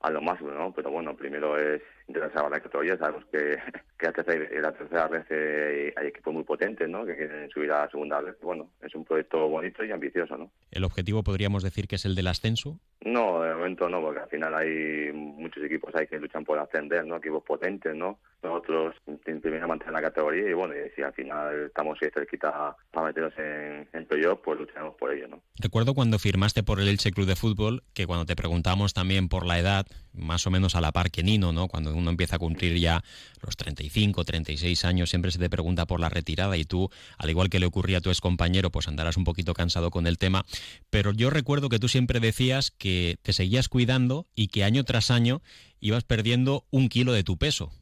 a 0.00 0.10
lo 0.10 0.22
máximo, 0.22 0.50
¿no? 0.50 0.72
Pero 0.72 0.90
bueno, 0.90 1.14
primero 1.14 1.58
es 1.58 1.82
a 2.16 2.48
la 2.48 2.60
categoría. 2.60 2.96
Sabemos 2.96 3.24
que, 3.30 3.58
que 3.98 4.06
la, 4.06 4.12
tercera, 4.12 4.60
la 4.60 4.72
tercera 4.72 5.08
vez 5.08 5.26
eh, 5.30 5.92
hay 5.96 6.08
equipos 6.08 6.34
muy 6.34 6.44
potentes, 6.44 6.88
¿no? 6.88 7.04
Que 7.04 7.16
quieren 7.16 7.50
subir 7.50 7.70
a 7.72 7.84
la 7.84 7.90
segunda 7.90 8.20
vez. 8.20 8.36
Bueno, 8.42 8.70
es 8.82 8.94
un 8.94 9.04
proyecto 9.04 9.48
bonito 9.48 9.84
y 9.84 9.90
ambicioso, 9.90 10.36
¿no? 10.36 10.50
¿El 10.70 10.84
objetivo 10.84 11.22
podríamos 11.22 11.62
decir 11.62 11.88
que 11.88 11.96
es 11.96 12.04
el 12.04 12.14
del 12.14 12.28
ascenso? 12.28 12.78
No, 13.02 13.42
de 13.42 13.54
momento 13.54 13.88
no, 13.88 14.00
porque 14.02 14.20
al 14.20 14.28
final 14.28 14.54
hay 14.54 15.10
muchos 15.12 15.64
equipos 15.64 15.94
ahí 15.94 16.06
que 16.06 16.18
luchan 16.18 16.44
por 16.44 16.58
ascender, 16.58 17.06
¿no? 17.06 17.16
Equipos 17.16 17.42
potentes, 17.42 17.94
¿no? 17.94 18.18
Nosotros 18.42 18.94
primero 19.24 19.68
mantener 19.68 19.94
la 19.94 20.02
categoría 20.02 20.50
y 20.50 20.52
bueno, 20.52 20.74
y 20.74 20.90
si 20.94 21.02
al 21.02 21.12
final 21.12 21.66
estamos 21.66 21.98
cerquita 21.98 22.76
para 22.90 23.06
meternos 23.06 23.32
en, 23.38 23.88
en 23.92 24.06
playoff, 24.06 24.40
pues 24.44 24.60
lucharemos 24.60 24.96
por 24.96 25.12
ello, 25.12 25.28
¿no? 25.28 25.42
Recuerdo 25.58 25.94
cuando 25.94 26.18
firmaste 26.18 26.62
por 26.62 26.80
el 26.80 26.88
Elche 26.88 27.10
Club 27.10 27.26
de 27.26 27.36
Fútbol, 27.36 27.82
que 27.94 28.06
cuando 28.06 28.26
te 28.26 28.36
preguntamos 28.36 28.92
también 28.92 29.28
por 29.28 29.46
la 29.46 29.58
edad, 29.58 29.86
más 30.12 30.46
o 30.46 30.50
menos 30.50 30.74
a 30.74 30.80
la 30.80 30.92
par 30.92 31.10
que 31.10 31.22
Nino, 31.22 31.52
¿no? 31.52 31.68
Cuando 31.68 31.94
uno 31.94 32.10
empieza 32.10 32.36
a 32.36 32.38
cumplir 32.38 32.78
ya 32.78 33.02
los 33.42 33.56
35, 33.56 34.24
36 34.24 34.84
años, 34.84 35.10
siempre 35.10 35.30
se 35.30 35.38
te 35.38 35.50
pregunta 35.50 35.86
por 35.86 36.00
la 36.00 36.08
retirada 36.08 36.56
y 36.56 36.64
tú, 36.64 36.90
al 37.18 37.30
igual 37.30 37.50
que 37.50 37.60
le 37.60 37.66
ocurría 37.66 37.98
a 37.98 38.00
tu 38.00 38.10
ex 38.10 38.20
compañero, 38.20 38.70
pues 38.70 38.88
andarás 38.88 39.16
un 39.16 39.24
poquito 39.24 39.54
cansado 39.54 39.90
con 39.90 40.06
el 40.06 40.18
tema. 40.18 40.44
Pero 40.90 41.12
yo 41.12 41.30
recuerdo 41.30 41.68
que 41.68 41.78
tú 41.78 41.88
siempre 41.88 42.20
decías 42.20 42.70
que 42.70 43.16
te 43.22 43.32
seguías 43.32 43.68
cuidando 43.68 44.26
y 44.34 44.48
que 44.48 44.64
año 44.64 44.84
tras 44.84 45.10
año 45.10 45.42
ibas 45.80 46.04
perdiendo 46.04 46.64
un 46.70 46.88
kilo 46.88 47.12
de 47.12 47.24
tu 47.24 47.38
peso. 47.38 47.72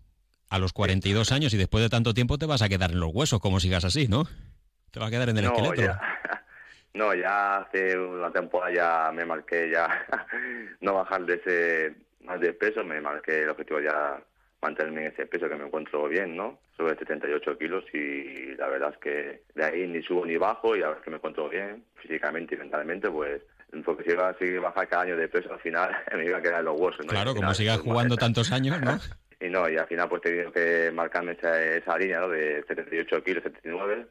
A 0.51 0.59
los 0.59 0.73
42 0.73 1.31
años 1.33 1.53
y 1.53 1.59
después 1.59 1.83
de 1.83 1.91
tanto 1.91 2.15
tiempo 2.15 2.39
te 2.39 2.47
vas 2.47 2.63
a 2.63 2.69
quedar 2.69 2.93
en 2.93 3.01
los 3.01 3.11
huesos, 3.13 3.39
como 3.41 3.61
sigas 3.61 3.85
así, 3.85 4.09
¿no? 4.09 4.25
Te 4.91 5.01
va 5.01 5.09
a 5.09 5.11
quedar 5.11 5.29
en 5.29 5.37
el 5.37 5.45
no, 5.45 5.55
esqueleto. 5.55 5.83
Ya. 5.83 6.01
No, 6.95 7.15
ya 7.15 7.59
hace 7.59 7.97
una 7.97 8.33
temporada 8.33 8.73
ya 8.73 9.13
me 9.13 9.25
marqué 9.25 9.71
ya 9.71 9.89
no 10.81 10.95
bajar 10.95 11.27
de 11.27 11.35
ese 11.35 12.08
más 12.29 12.41
de 12.41 12.53
peso, 12.53 12.85
me 12.85 13.01
marqué 13.01 13.43
el 13.43 13.49
objetivo 13.49 13.81
ya 13.81 14.23
mantenerme 14.61 15.07
en 15.07 15.13
ese 15.13 15.27
peso 15.27 15.49
que 15.49 15.55
me 15.55 15.67
encuentro 15.67 16.09
bien, 16.09 16.37
¿no? 16.37 16.59
Sobre 16.77 16.97
78 16.97 17.59
kilos 17.59 17.85
y 17.93 18.55
la 18.57 18.69
verdad 18.69 18.93
es 18.93 18.99
que 18.99 19.43
de 19.55 19.65
ahí 19.65 19.87
ni 19.87 20.03
subo 20.03 20.27
ni 20.27 20.37
bajo 20.37 20.77
y 20.77 20.83
ahora 20.83 21.01
que 21.01 21.11
me 21.11 21.17
encuentro 21.17 21.49
bien 21.49 21.85
físicamente 21.97 22.55
y 22.55 22.59
mentalmente, 22.59 23.11
pues 23.11 23.43
porque 23.85 24.05
si 24.05 24.11
iba 24.13 24.29
a 24.29 24.39
seguir 24.39 24.61
bajar 24.61 24.89
cada 24.89 25.03
año 25.03 25.17
de 25.17 25.29
peso 25.29 25.53
al 25.53 25.61
final 25.61 25.91
me 26.17 26.25
iba 26.25 26.39
a 26.39 26.43
quedar 26.43 26.61
en 26.61 26.67
los 26.67 26.81
huesos, 26.81 27.07
¿no? 27.07 27.11
Claro, 27.11 27.35
como 27.35 27.55
sigas 27.55 27.81
jugando 27.81 28.17
tantos 28.17 28.53
años, 28.53 28.81
¿no? 28.81 28.99
y 29.41 29.49
no, 29.49 29.69
y 29.69 29.77
al 29.77 29.87
final 29.87 30.09
pues 30.09 30.23
he 30.25 30.31
tenido 30.31 30.53
que 30.53 30.91
marcarme 30.93 31.33
esa, 31.33 31.63
esa 31.63 31.97
línea, 31.97 32.21
¿no? 32.21 32.29
De 32.29 32.65
78 32.67 33.25
kilos, 33.25 33.43
79 33.45 34.07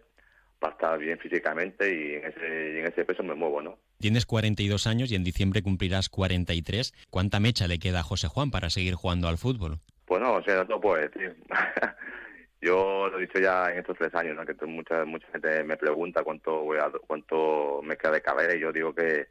para 0.60 0.74
estar 0.74 0.98
bien 0.98 1.20
físicamente 1.20 1.94
y 1.94 2.16
en, 2.16 2.26
ese, 2.26 2.74
y 2.76 2.80
en 2.80 2.88
ese 2.88 3.06
peso 3.06 3.24
me 3.24 3.36
muevo, 3.36 3.62
¿no? 3.62 3.78
Tienes 4.00 4.26
42 4.26 4.88
años 4.88 5.12
y 5.12 5.16
en 5.16 5.24
diciembre 5.24 5.62
cumplirás 5.62 6.10
43. 6.10 6.94
¿Cuánta 7.10 7.40
mecha 7.40 7.68
le 7.68 7.80
queda 7.80 8.00
a 8.00 8.04
José 8.04 8.28
Juan 8.28 8.52
para 8.52 8.70
seguir 8.70 8.96
jugando 8.96 9.28
al 9.28 9.38
fútbol? 9.38 9.80
Pues 10.06 10.22
no, 10.22 10.34
o 10.34 10.44
sea, 10.44 10.64
no 10.64 10.80
puedo 10.80 11.02
decir. 11.02 11.36
Yo 12.62 13.08
lo 13.10 13.20
he 13.20 13.22
dicho 13.22 13.40
ya 13.40 13.70
en 13.72 13.80
estos 13.80 13.98
tres 13.98 14.14
años, 14.16 14.36
¿no? 14.36 14.44
que 14.44 14.66
mucha 14.66 15.06
mucha 15.06 15.28
gente 15.28 15.64
me 15.64 15.78
pregunta 15.78 16.24
cuánto 16.24 16.64
voy 16.64 16.80
a, 16.80 16.92
cuánto 17.06 17.82
me 17.84 17.96
queda 17.98 18.14
de 18.14 18.22
carrera 18.22 18.56
y 18.56 18.60
yo 18.60 18.72
digo 18.72 18.96
que 18.96 19.28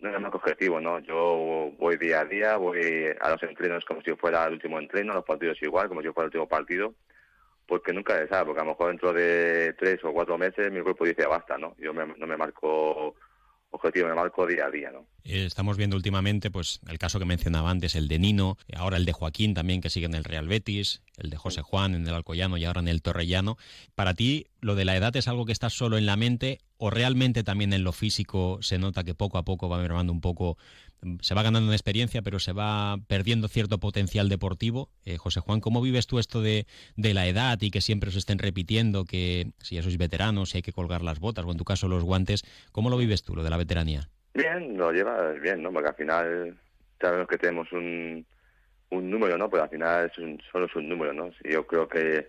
no 0.00 0.14
es 0.14 0.20
más 0.20 0.34
objetivo, 0.34 0.78
¿no? 0.78 0.98
Yo 0.98 1.72
voy 1.78 1.96
día 1.96 2.20
a 2.20 2.24
día, 2.26 2.56
voy 2.58 3.06
a 3.18 3.30
los 3.30 3.42
entrenos 3.42 3.86
como 3.86 4.02
si 4.02 4.12
fuera 4.16 4.44
el 4.44 4.52
último 4.52 4.78
entreno, 4.78 5.12
a 5.12 5.16
los 5.16 5.24
partidos 5.24 5.62
igual, 5.62 5.88
como 5.88 6.02
si 6.02 6.08
fuera 6.08 6.24
el 6.24 6.28
último 6.28 6.48
partido 6.48 6.94
porque 7.72 7.94
nunca 7.94 8.18
se 8.18 8.28
sabe, 8.28 8.44
porque 8.44 8.60
a 8.60 8.64
lo 8.64 8.72
mejor 8.72 8.88
dentro 8.88 9.14
de 9.14 9.74
tres 9.78 9.98
o 10.04 10.12
cuatro 10.12 10.36
meses 10.36 10.70
mi 10.70 10.82
cuerpo 10.82 11.06
dice 11.06 11.24
basta, 11.24 11.56
¿no? 11.56 11.74
Yo 11.78 11.94
me, 11.94 12.06
no 12.06 12.26
me 12.26 12.36
marco 12.36 13.14
objetivo, 13.70 14.08
me 14.08 14.14
marco 14.14 14.46
día 14.46 14.66
a 14.66 14.70
día, 14.70 14.90
¿no? 14.90 15.06
Eh, 15.24 15.46
estamos 15.46 15.78
viendo 15.78 15.96
últimamente, 15.96 16.50
pues, 16.50 16.80
el 16.86 16.98
caso 16.98 17.18
que 17.18 17.24
mencionaba 17.24 17.70
antes, 17.70 17.94
el 17.94 18.08
de 18.08 18.18
Nino, 18.18 18.58
ahora 18.76 18.98
el 18.98 19.06
de 19.06 19.14
Joaquín 19.14 19.54
también, 19.54 19.80
que 19.80 19.88
sigue 19.88 20.04
en 20.04 20.14
el 20.14 20.24
Real 20.24 20.48
Betis, 20.48 21.00
el 21.16 21.30
de 21.30 21.38
José 21.38 21.62
Juan 21.62 21.94
en 21.94 22.06
el 22.06 22.12
Alcoyano 22.12 22.58
y 22.58 22.66
ahora 22.66 22.80
en 22.80 22.88
el 22.88 23.00
Torrellano. 23.00 23.56
Para 23.94 24.12
ti, 24.12 24.48
¿lo 24.60 24.74
de 24.74 24.84
la 24.84 24.94
edad 24.94 25.16
es 25.16 25.26
algo 25.26 25.46
que 25.46 25.52
está 25.52 25.70
solo 25.70 25.96
en 25.96 26.04
la 26.04 26.16
mente 26.16 26.58
o 26.76 26.90
realmente 26.90 27.42
también 27.42 27.72
en 27.72 27.84
lo 27.84 27.92
físico 27.92 28.58
se 28.60 28.76
nota 28.76 29.02
que 29.02 29.14
poco 29.14 29.38
a 29.38 29.44
poco 29.44 29.70
va 29.70 29.78
mermando 29.78 30.12
un 30.12 30.20
poco 30.20 30.58
se 31.20 31.34
va 31.34 31.42
ganando 31.42 31.68
en 31.68 31.74
experiencia, 31.74 32.22
pero 32.22 32.38
se 32.38 32.52
va 32.52 32.96
perdiendo 33.08 33.48
cierto 33.48 33.78
potencial 33.78 34.28
deportivo. 34.28 34.88
Eh, 35.04 35.16
José 35.16 35.40
Juan, 35.40 35.60
¿cómo 35.60 35.82
vives 35.82 36.06
tú 36.06 36.18
esto 36.18 36.40
de, 36.40 36.66
de, 36.96 37.14
la 37.14 37.26
edad 37.26 37.58
y 37.60 37.70
que 37.70 37.80
siempre 37.80 38.08
os 38.10 38.16
estén 38.16 38.38
repitiendo 38.38 39.04
que 39.04 39.48
si 39.58 39.74
ya 39.74 39.82
sois 39.82 39.98
veteranos, 39.98 40.50
si 40.50 40.58
hay 40.58 40.62
que 40.62 40.72
colgar 40.72 41.02
las 41.02 41.18
botas 41.18 41.44
o 41.44 41.50
en 41.50 41.58
tu 41.58 41.64
caso 41.64 41.88
los 41.88 42.04
guantes? 42.04 42.42
¿Cómo 42.72 42.90
lo 42.90 42.96
vives 42.96 43.22
tú, 43.22 43.34
lo 43.34 43.42
de 43.42 43.50
la 43.50 43.56
veteranía? 43.56 44.08
Bien, 44.34 44.76
lo 44.76 44.92
llevas 44.92 45.40
bien, 45.40 45.62
¿no? 45.62 45.72
Porque 45.72 45.88
al 45.88 45.96
final 45.96 46.58
sabemos 47.00 47.28
que 47.28 47.38
tenemos 47.38 47.70
un, 47.72 48.24
un 48.90 49.10
número, 49.10 49.36
¿no? 49.36 49.50
Pero 49.50 49.64
al 49.64 49.70
final 49.70 50.10
es 50.10 50.18
un, 50.18 50.40
solo 50.50 50.66
es 50.66 50.76
un 50.76 50.88
número, 50.88 51.12
¿no? 51.12 51.30
yo 51.44 51.66
creo 51.66 51.88
que 51.88 52.28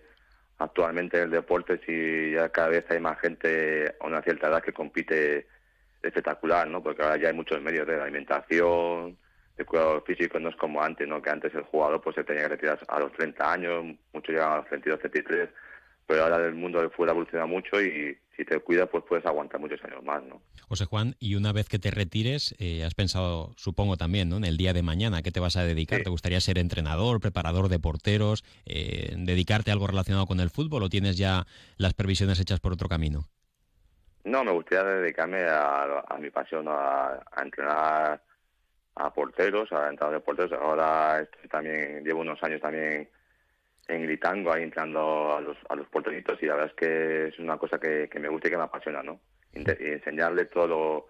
actualmente 0.58 1.18
en 1.18 1.24
el 1.24 1.30
deporte, 1.30 1.80
si 1.84 2.32
ya 2.32 2.48
cada 2.48 2.68
vez 2.68 2.84
hay 2.90 3.00
más 3.00 3.18
gente 3.20 3.94
a 4.00 4.06
una 4.06 4.22
cierta 4.22 4.48
edad 4.48 4.62
que 4.62 4.72
compite 4.72 5.46
espectacular, 6.04 6.68
¿no? 6.68 6.82
Porque 6.82 7.02
ahora 7.02 7.16
ya 7.16 7.28
hay 7.28 7.34
muchos 7.34 7.60
medios 7.60 7.86
de 7.86 8.00
alimentación, 8.00 9.16
de 9.56 9.64
cuidado 9.64 10.00
físico, 10.02 10.38
no 10.40 10.48
es 10.48 10.56
como 10.56 10.82
antes, 10.82 11.06
¿no? 11.06 11.22
Que 11.22 11.30
antes 11.30 11.54
el 11.54 11.62
jugador 11.62 12.00
pues 12.00 12.16
se 12.16 12.24
tenía 12.24 12.42
que 12.42 12.48
retirar 12.48 12.78
a 12.88 13.00
los 13.00 13.12
30 13.12 13.52
años, 13.52 13.84
muchos 14.12 14.34
llegan 14.34 14.52
a 14.52 14.56
los 14.58 14.66
32, 14.66 15.00
33, 15.00 15.48
pero 16.06 16.24
ahora 16.24 16.44
el 16.44 16.54
mundo 16.54 16.80
del 16.80 16.90
fútbol 16.90 17.10
evoluciona 17.10 17.46
mucho 17.46 17.80
y 17.80 18.16
si 18.36 18.44
te 18.44 18.58
cuidas 18.58 18.88
pues 18.90 19.04
puedes 19.08 19.24
aguantar 19.24 19.60
muchos 19.60 19.82
años 19.84 20.02
más, 20.02 20.22
¿no? 20.24 20.42
José 20.68 20.86
Juan, 20.86 21.14
y 21.20 21.36
una 21.36 21.52
vez 21.52 21.68
que 21.68 21.78
te 21.78 21.90
retires, 21.90 22.54
eh, 22.58 22.84
has 22.84 22.94
pensado, 22.94 23.52
supongo 23.56 23.96
también, 23.96 24.28
¿no? 24.28 24.36
En 24.38 24.44
el 24.44 24.56
día 24.56 24.72
de 24.72 24.82
mañana, 24.82 25.18
¿a 25.18 25.22
qué 25.22 25.30
te 25.30 25.40
vas 25.40 25.56
a 25.56 25.64
dedicar? 25.64 25.98
Sí. 25.98 26.04
¿Te 26.04 26.10
gustaría 26.10 26.40
ser 26.40 26.58
entrenador, 26.58 27.20
preparador 27.20 27.68
de 27.68 27.78
porteros, 27.78 28.44
eh, 28.66 29.14
dedicarte 29.16 29.70
a 29.70 29.74
algo 29.74 29.86
relacionado 29.86 30.26
con 30.26 30.40
el 30.40 30.50
fútbol 30.50 30.82
o 30.82 30.88
tienes 30.88 31.16
ya 31.16 31.46
las 31.76 31.94
previsiones 31.94 32.40
hechas 32.40 32.60
por 32.60 32.72
otro 32.72 32.88
camino? 32.88 33.28
No, 34.24 34.42
me 34.42 34.52
gustaría 34.52 34.84
dedicarme 34.84 35.44
a, 35.46 36.02
mi 36.18 36.30
pasión, 36.30 36.66
a, 36.68 37.20
a, 37.30 37.42
entrenar 37.42 38.22
a 38.96 39.12
porteros, 39.12 39.70
a 39.72 39.90
entrenadores 39.90 40.20
de 40.20 40.24
porteros. 40.24 40.52
Ahora 40.52 41.20
estoy 41.20 41.48
también 41.48 42.02
llevo 42.04 42.20
unos 42.20 42.42
años 42.42 42.60
también 42.60 43.08
en 43.88 44.02
Gritango, 44.02 44.52
ahí 44.52 44.62
entrando 44.62 45.36
a 45.36 45.40
los, 45.40 45.58
a 45.68 45.76
los 45.76 45.86
porteritos 45.88 46.42
y 46.42 46.46
la 46.46 46.54
verdad 46.54 46.70
es 46.70 46.76
que 46.76 47.28
es 47.28 47.38
una 47.38 47.58
cosa 47.58 47.78
que, 47.78 48.08
que 48.08 48.18
me 48.18 48.28
gusta 48.28 48.48
y 48.48 48.50
que 48.50 48.56
me 48.56 48.62
apasiona, 48.64 49.02
¿no? 49.02 49.20
y 49.52 49.86
enseñarle 49.86 50.46
todo 50.46 50.66
lo, 50.66 51.06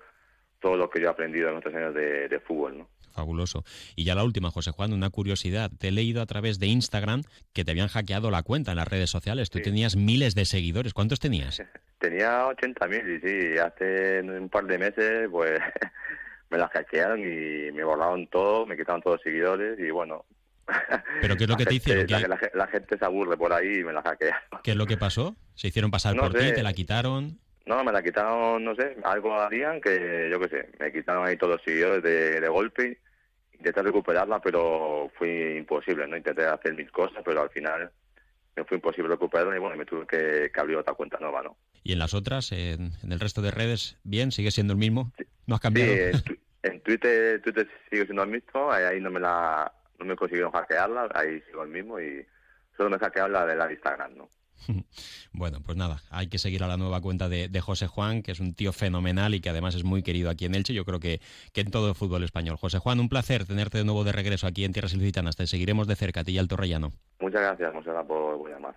todo 0.61 0.77
lo 0.77 0.91
que 0.91 1.01
yo 1.01 1.07
he 1.07 1.11
aprendido 1.11 1.49
en 1.49 1.57
otros 1.57 1.75
años 1.75 1.95
de, 1.95 2.29
de 2.29 2.41
fútbol, 2.41 2.79
¿no? 2.79 2.89
Fabuloso. 3.15 3.65
Y 3.97 4.05
ya 4.05 4.15
la 4.15 4.25
última, 4.25 4.51
José 4.51 4.73
Juan, 4.73 4.93
una 4.93 5.09
curiosidad. 5.11 5.71
Te 5.79 5.89
he 5.89 5.93
leído 5.93 6.21
a 6.21 6.27
través 6.27 6.59
de 6.59 6.67
Instagram 6.67 7.23
que 7.53 7.65
te 7.65 7.71
habían 7.71 7.89
hackeado 7.89 8.31
la 8.31 8.43
cuenta 8.43 8.73
en 8.73 8.77
las 8.79 8.89
redes 8.89 9.09
sociales. 9.09 9.51
Tú 9.51 9.59
Sí. 9.59 9.65
tenías 9.65 9.97
miles 9.97 10.35
de 10.35 10.45
seguidores. 10.45 10.93
¿Cuántos 10.95 11.21
tenías? 11.21 11.63
Tenía 11.99 12.45
80.000 12.49 13.17
y 13.17 13.21
sí, 13.55 13.59
hace 13.59 14.21
un 14.21 14.49
par 14.51 14.67
de 14.67 14.77
meses 14.79 15.29
pues 15.31 15.59
me 16.51 16.59
la 16.59 16.69
hackearon 16.69 17.21
y 17.21 17.73
me 17.73 17.83
borraron 17.85 18.27
todo, 18.27 18.67
me 18.67 18.77
quitaron 18.77 19.01
todos 19.01 19.17
los 19.17 19.23
seguidores 19.23 19.79
y 19.79 19.91
bueno. 19.91 20.25
¿Pero 21.21 21.37
qué 21.37 21.45
es 21.45 21.49
lo 21.49 21.55
la 21.55 21.59
que 21.59 21.65
te 21.67 21.71
gente- 21.71 21.75
hicieron? 21.77 22.07
La, 22.11 22.19
¿Qué, 22.21 22.29
la 22.29 22.37
ge- 22.39 22.51
la 22.55 22.67
gente 22.67 22.99
se 22.99 23.05
aburre 23.05 23.37
por 23.37 23.53
ahí 23.53 23.79
y 23.81 23.85
me 23.85 23.93
la 23.93 24.03
hackean. 24.03 24.35
qué 24.63 24.73
es 24.73 24.77
lo 24.77 24.87
que 24.87 24.97
pasó? 24.97 25.37
¿Se 25.55 25.69
hicieron 25.69 25.91
pasar 25.91 26.15
No 26.17 26.23
por 26.23 26.33
ti? 26.35 26.53
¿Te 26.53 26.63
la 26.63 26.73
quitaron? 26.73 27.39
No, 27.67 27.83
me 27.83 27.93
la 27.93 28.03
quitaron, 28.03 28.63
no 28.63 28.75
sé, 28.75 28.97
algo 29.05 29.35
harían 29.41 29.81
que 29.81 30.29
yo 30.31 30.39
qué 30.41 30.49
sé, 30.49 30.69
me 30.79 30.93
quitaron 30.93 31.27
ahí 31.27 31.37
todos 31.37 31.55
los 31.55 31.63
seguidores 31.63 32.03
de, 32.03 32.41
de 32.41 32.49
golpe. 32.49 33.01
Intenté 33.55 33.83
recuperarla, 33.83 34.41
pero 34.41 35.11
fue 35.17 35.57
imposible, 35.57 36.07
¿no? 36.07 36.17
Intenté 36.17 36.45
hacer 36.45 36.75
mis 36.75 36.91
cosas, 36.91 37.23
pero 37.25 37.41
al 37.43 37.51
final 37.51 37.91
me 38.57 38.65
fue 38.65 38.77
imposible 38.77 39.09
recuperarla 39.11 39.57
y 39.57 39.61
bueno, 39.61 39.77
me 39.77 39.87
tuve 39.87 40.07
que, 40.07 40.51
que 40.53 40.61
abrir 40.61 40.77
otra 40.77 40.93
cuenta 40.95 41.19
nueva, 41.19 41.43
¿no? 41.43 41.57
¿Y 41.83 41.93
en 41.95 41.99
las 41.99 42.13
otras, 42.15 42.53
en, 42.53 42.93
en 43.03 43.13
el 43.13 43.21
resto 43.21 43.41
de 43.41 43.51
redes, 43.51 43.97
bien? 44.05 44.31
¿Sigue 44.33 44.51
siendo 44.51 44.75
el 44.75 44.79
mismo? 44.79 45.13
¿No 45.47 45.55
has 45.55 45.61
Sí, 45.61 45.63
cambiado? 45.63 45.93
en, 45.95 46.23
tu- 46.23 46.37
en 46.63 46.81
Twitter, 46.81 47.41
Twitter 47.43 47.69
sigue 47.91 48.05
siendo 48.05 48.23
el 48.25 48.31
mismo, 48.31 48.71
ahí, 48.71 48.85
ahí 48.85 49.01
no 49.01 49.11
me 49.11 49.21
la 49.21 49.73
no 49.99 50.05
me 50.05 50.17
consiguieron 50.17 50.53
hackearla, 50.53 51.09
ahí 51.15 51.41
sigo 51.47 51.63
el 51.63 51.71
mismo 51.71 51.99
y 52.01 52.27
solo 52.77 52.91
me 52.91 52.99
hackearon 52.99 53.33
la 53.33 53.47
de 53.47 53.55
la 53.57 53.73
Instagram, 53.73 54.17
¿no? 54.17 54.29
Bueno, 55.33 55.59
pues 55.65 55.77
nada, 55.77 56.03
hay 56.11 56.29
que 56.29 56.39
seguir 56.39 56.63
a 56.63 56.69
la 56.69 56.77
nueva 56.77 57.01
cuenta 57.01 57.29
de, 57.29 57.61
José 57.61 57.87
Juan, 57.87 58.23
que 58.23 58.33
es 58.33 58.41
un 58.41 58.55
tío 58.55 58.73
fenomenal 58.73 59.35
y 59.35 59.41
que 59.41 59.49
además 59.49 59.75
es 59.75 59.85
muy 59.85 60.03
querido 60.03 60.31
aquí 60.31 60.45
en 60.45 60.55
Elche, 60.55 60.75
yo 60.75 60.85
creo 60.85 61.01
que, 61.01 61.21
que 61.53 61.63
en 61.63 61.71
todo 61.71 61.89
el 61.89 61.95
fútbol 61.95 62.23
español. 62.25 62.57
José 62.57 62.79
Juan, 62.79 63.01
un 63.01 63.09
placer 63.09 63.47
tenerte 63.47 63.79
de 63.79 63.85
nuevo 63.85 64.05
de 64.05 64.13
regreso 64.13 64.47
aquí 64.47 64.65
en 64.65 64.73
Tierras 64.73 64.95
Ilicitanas. 64.95 65.37
Te 65.37 65.47
seguiremos 65.47 65.87
de 65.87 65.97
cerca, 65.97 66.21
a 66.21 66.25
ti 66.25 66.33
y 66.33 66.39
al 66.39 66.49
Torrellano. 66.49 66.93
Muchas 67.21 67.41
gracias, 67.41 67.75
Monserrat, 67.75 68.07
por 68.07 68.49
llamar. 68.49 68.77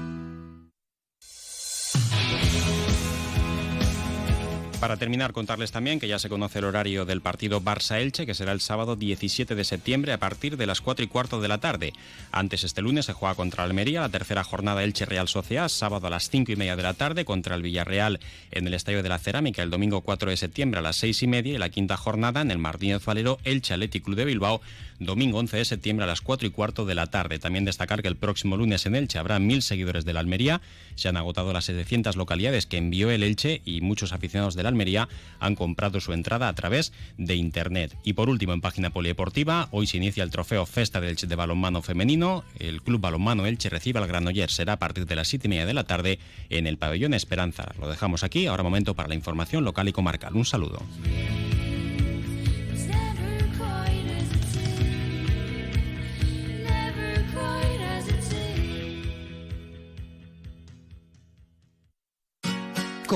Para 4.81 4.97
terminar, 4.97 5.31
contarles 5.31 5.71
también 5.71 5.99
que 5.99 6.07
ya 6.07 6.17
se 6.17 6.27
conoce 6.27 6.57
el 6.57 6.65
horario 6.65 7.05
del 7.05 7.21
partido 7.21 7.61
Barça-Elche, 7.61 8.25
que 8.25 8.33
será 8.33 8.51
el 8.51 8.61
sábado 8.61 8.95
17 8.95 9.53
de 9.53 9.63
septiembre 9.63 10.11
a 10.11 10.17
partir 10.17 10.57
de 10.57 10.65
las 10.65 10.81
4 10.81 11.05
y 11.05 11.07
cuarto 11.07 11.39
de 11.39 11.47
la 11.47 11.59
tarde. 11.59 11.93
Antes, 12.31 12.63
este 12.63 12.81
lunes, 12.81 13.05
se 13.05 13.13
juega 13.13 13.35
contra 13.35 13.63
Almería, 13.63 14.01
la 14.01 14.09
tercera 14.09 14.43
jornada 14.43 14.83
Elche-Real 14.83 15.27
Sociedad, 15.27 15.69
sábado 15.69 16.07
a 16.07 16.09
las 16.09 16.31
5 16.31 16.53
y 16.53 16.55
media 16.55 16.75
de 16.75 16.81
la 16.81 16.95
tarde 16.95 17.25
contra 17.25 17.53
el 17.53 17.61
Villarreal 17.61 18.19
en 18.49 18.65
el 18.65 18.73
Estadio 18.73 19.03
de 19.03 19.09
la 19.09 19.19
Cerámica, 19.19 19.61
el 19.61 19.69
domingo 19.69 20.01
4 20.01 20.31
de 20.31 20.37
septiembre 20.37 20.79
a 20.79 20.81
las 20.81 20.95
6 20.95 21.21
y 21.21 21.27
media 21.27 21.53
y 21.53 21.57
la 21.59 21.69
quinta 21.69 21.95
jornada 21.95 22.41
en 22.41 22.49
el 22.49 22.57
Martínez 22.57 23.05
Valero 23.05 23.37
Elche 23.43 23.75
Athletic 23.75 24.03
Club 24.03 24.17
de 24.17 24.25
Bilbao, 24.25 24.61
domingo 25.05 25.39
11 25.39 25.57
de 25.57 25.65
septiembre 25.65 26.03
a 26.03 26.07
las 26.07 26.21
4 26.21 26.47
y 26.47 26.51
cuarto 26.51 26.85
de 26.85 26.95
la 26.95 27.07
tarde. 27.07 27.39
También 27.39 27.65
destacar 27.65 28.01
que 28.01 28.07
el 28.07 28.15
próximo 28.15 28.55
lunes 28.55 28.85
en 28.85 28.95
Elche 28.95 29.17
habrá 29.17 29.39
mil 29.39 29.61
seguidores 29.61 30.05
de 30.05 30.13
la 30.13 30.19
Almería, 30.19 30.61
se 30.95 31.09
han 31.09 31.17
agotado 31.17 31.51
las 31.53 31.65
700 31.65 32.15
localidades 32.15 32.65
que 32.65 32.77
envió 32.77 33.09
el 33.09 33.23
Elche 33.23 33.61
y 33.65 33.81
muchos 33.81 34.13
aficionados 34.13 34.55
de 34.55 34.63
la 34.63 34.69
Almería 34.69 35.09
han 35.39 35.55
comprado 35.55 35.99
su 35.99 36.13
entrada 36.13 36.47
a 36.47 36.53
través 36.53 36.93
de 37.17 37.35
Internet. 37.35 37.97
Y 38.03 38.13
por 38.13 38.29
último, 38.29 38.53
en 38.53 38.61
página 38.61 38.91
polideportiva, 38.91 39.67
hoy 39.71 39.87
se 39.87 39.97
inicia 39.97 40.23
el 40.23 40.29
trofeo 40.29 40.65
Festa 40.65 41.01
del 41.01 41.11
Elche 41.11 41.27
de 41.27 41.35
balonmano 41.35 41.81
femenino. 41.81 42.43
El 42.59 42.81
Club 42.81 43.01
Balonmano 43.01 43.45
Elche 43.45 43.69
recibe 43.69 43.99
al 43.99 44.07
Granollers. 44.07 44.53
Será 44.53 44.73
a 44.73 44.79
partir 44.79 45.05
de 45.05 45.15
las 45.15 45.27
7 45.27 45.47
y 45.47 45.49
media 45.49 45.65
de 45.65 45.73
la 45.73 45.85
tarde 45.85 46.19
en 46.49 46.67
el 46.67 46.77
pabellón 46.77 47.13
Esperanza. 47.13 47.71
Lo 47.79 47.89
dejamos 47.89 48.23
aquí. 48.23 48.45
Ahora 48.45 48.63
momento 48.63 48.95
para 48.95 49.09
la 49.09 49.15
información 49.15 49.63
local 49.63 49.87
y 49.87 49.91
comarcal. 49.91 50.35
Un 50.35 50.45
saludo. 50.45 50.81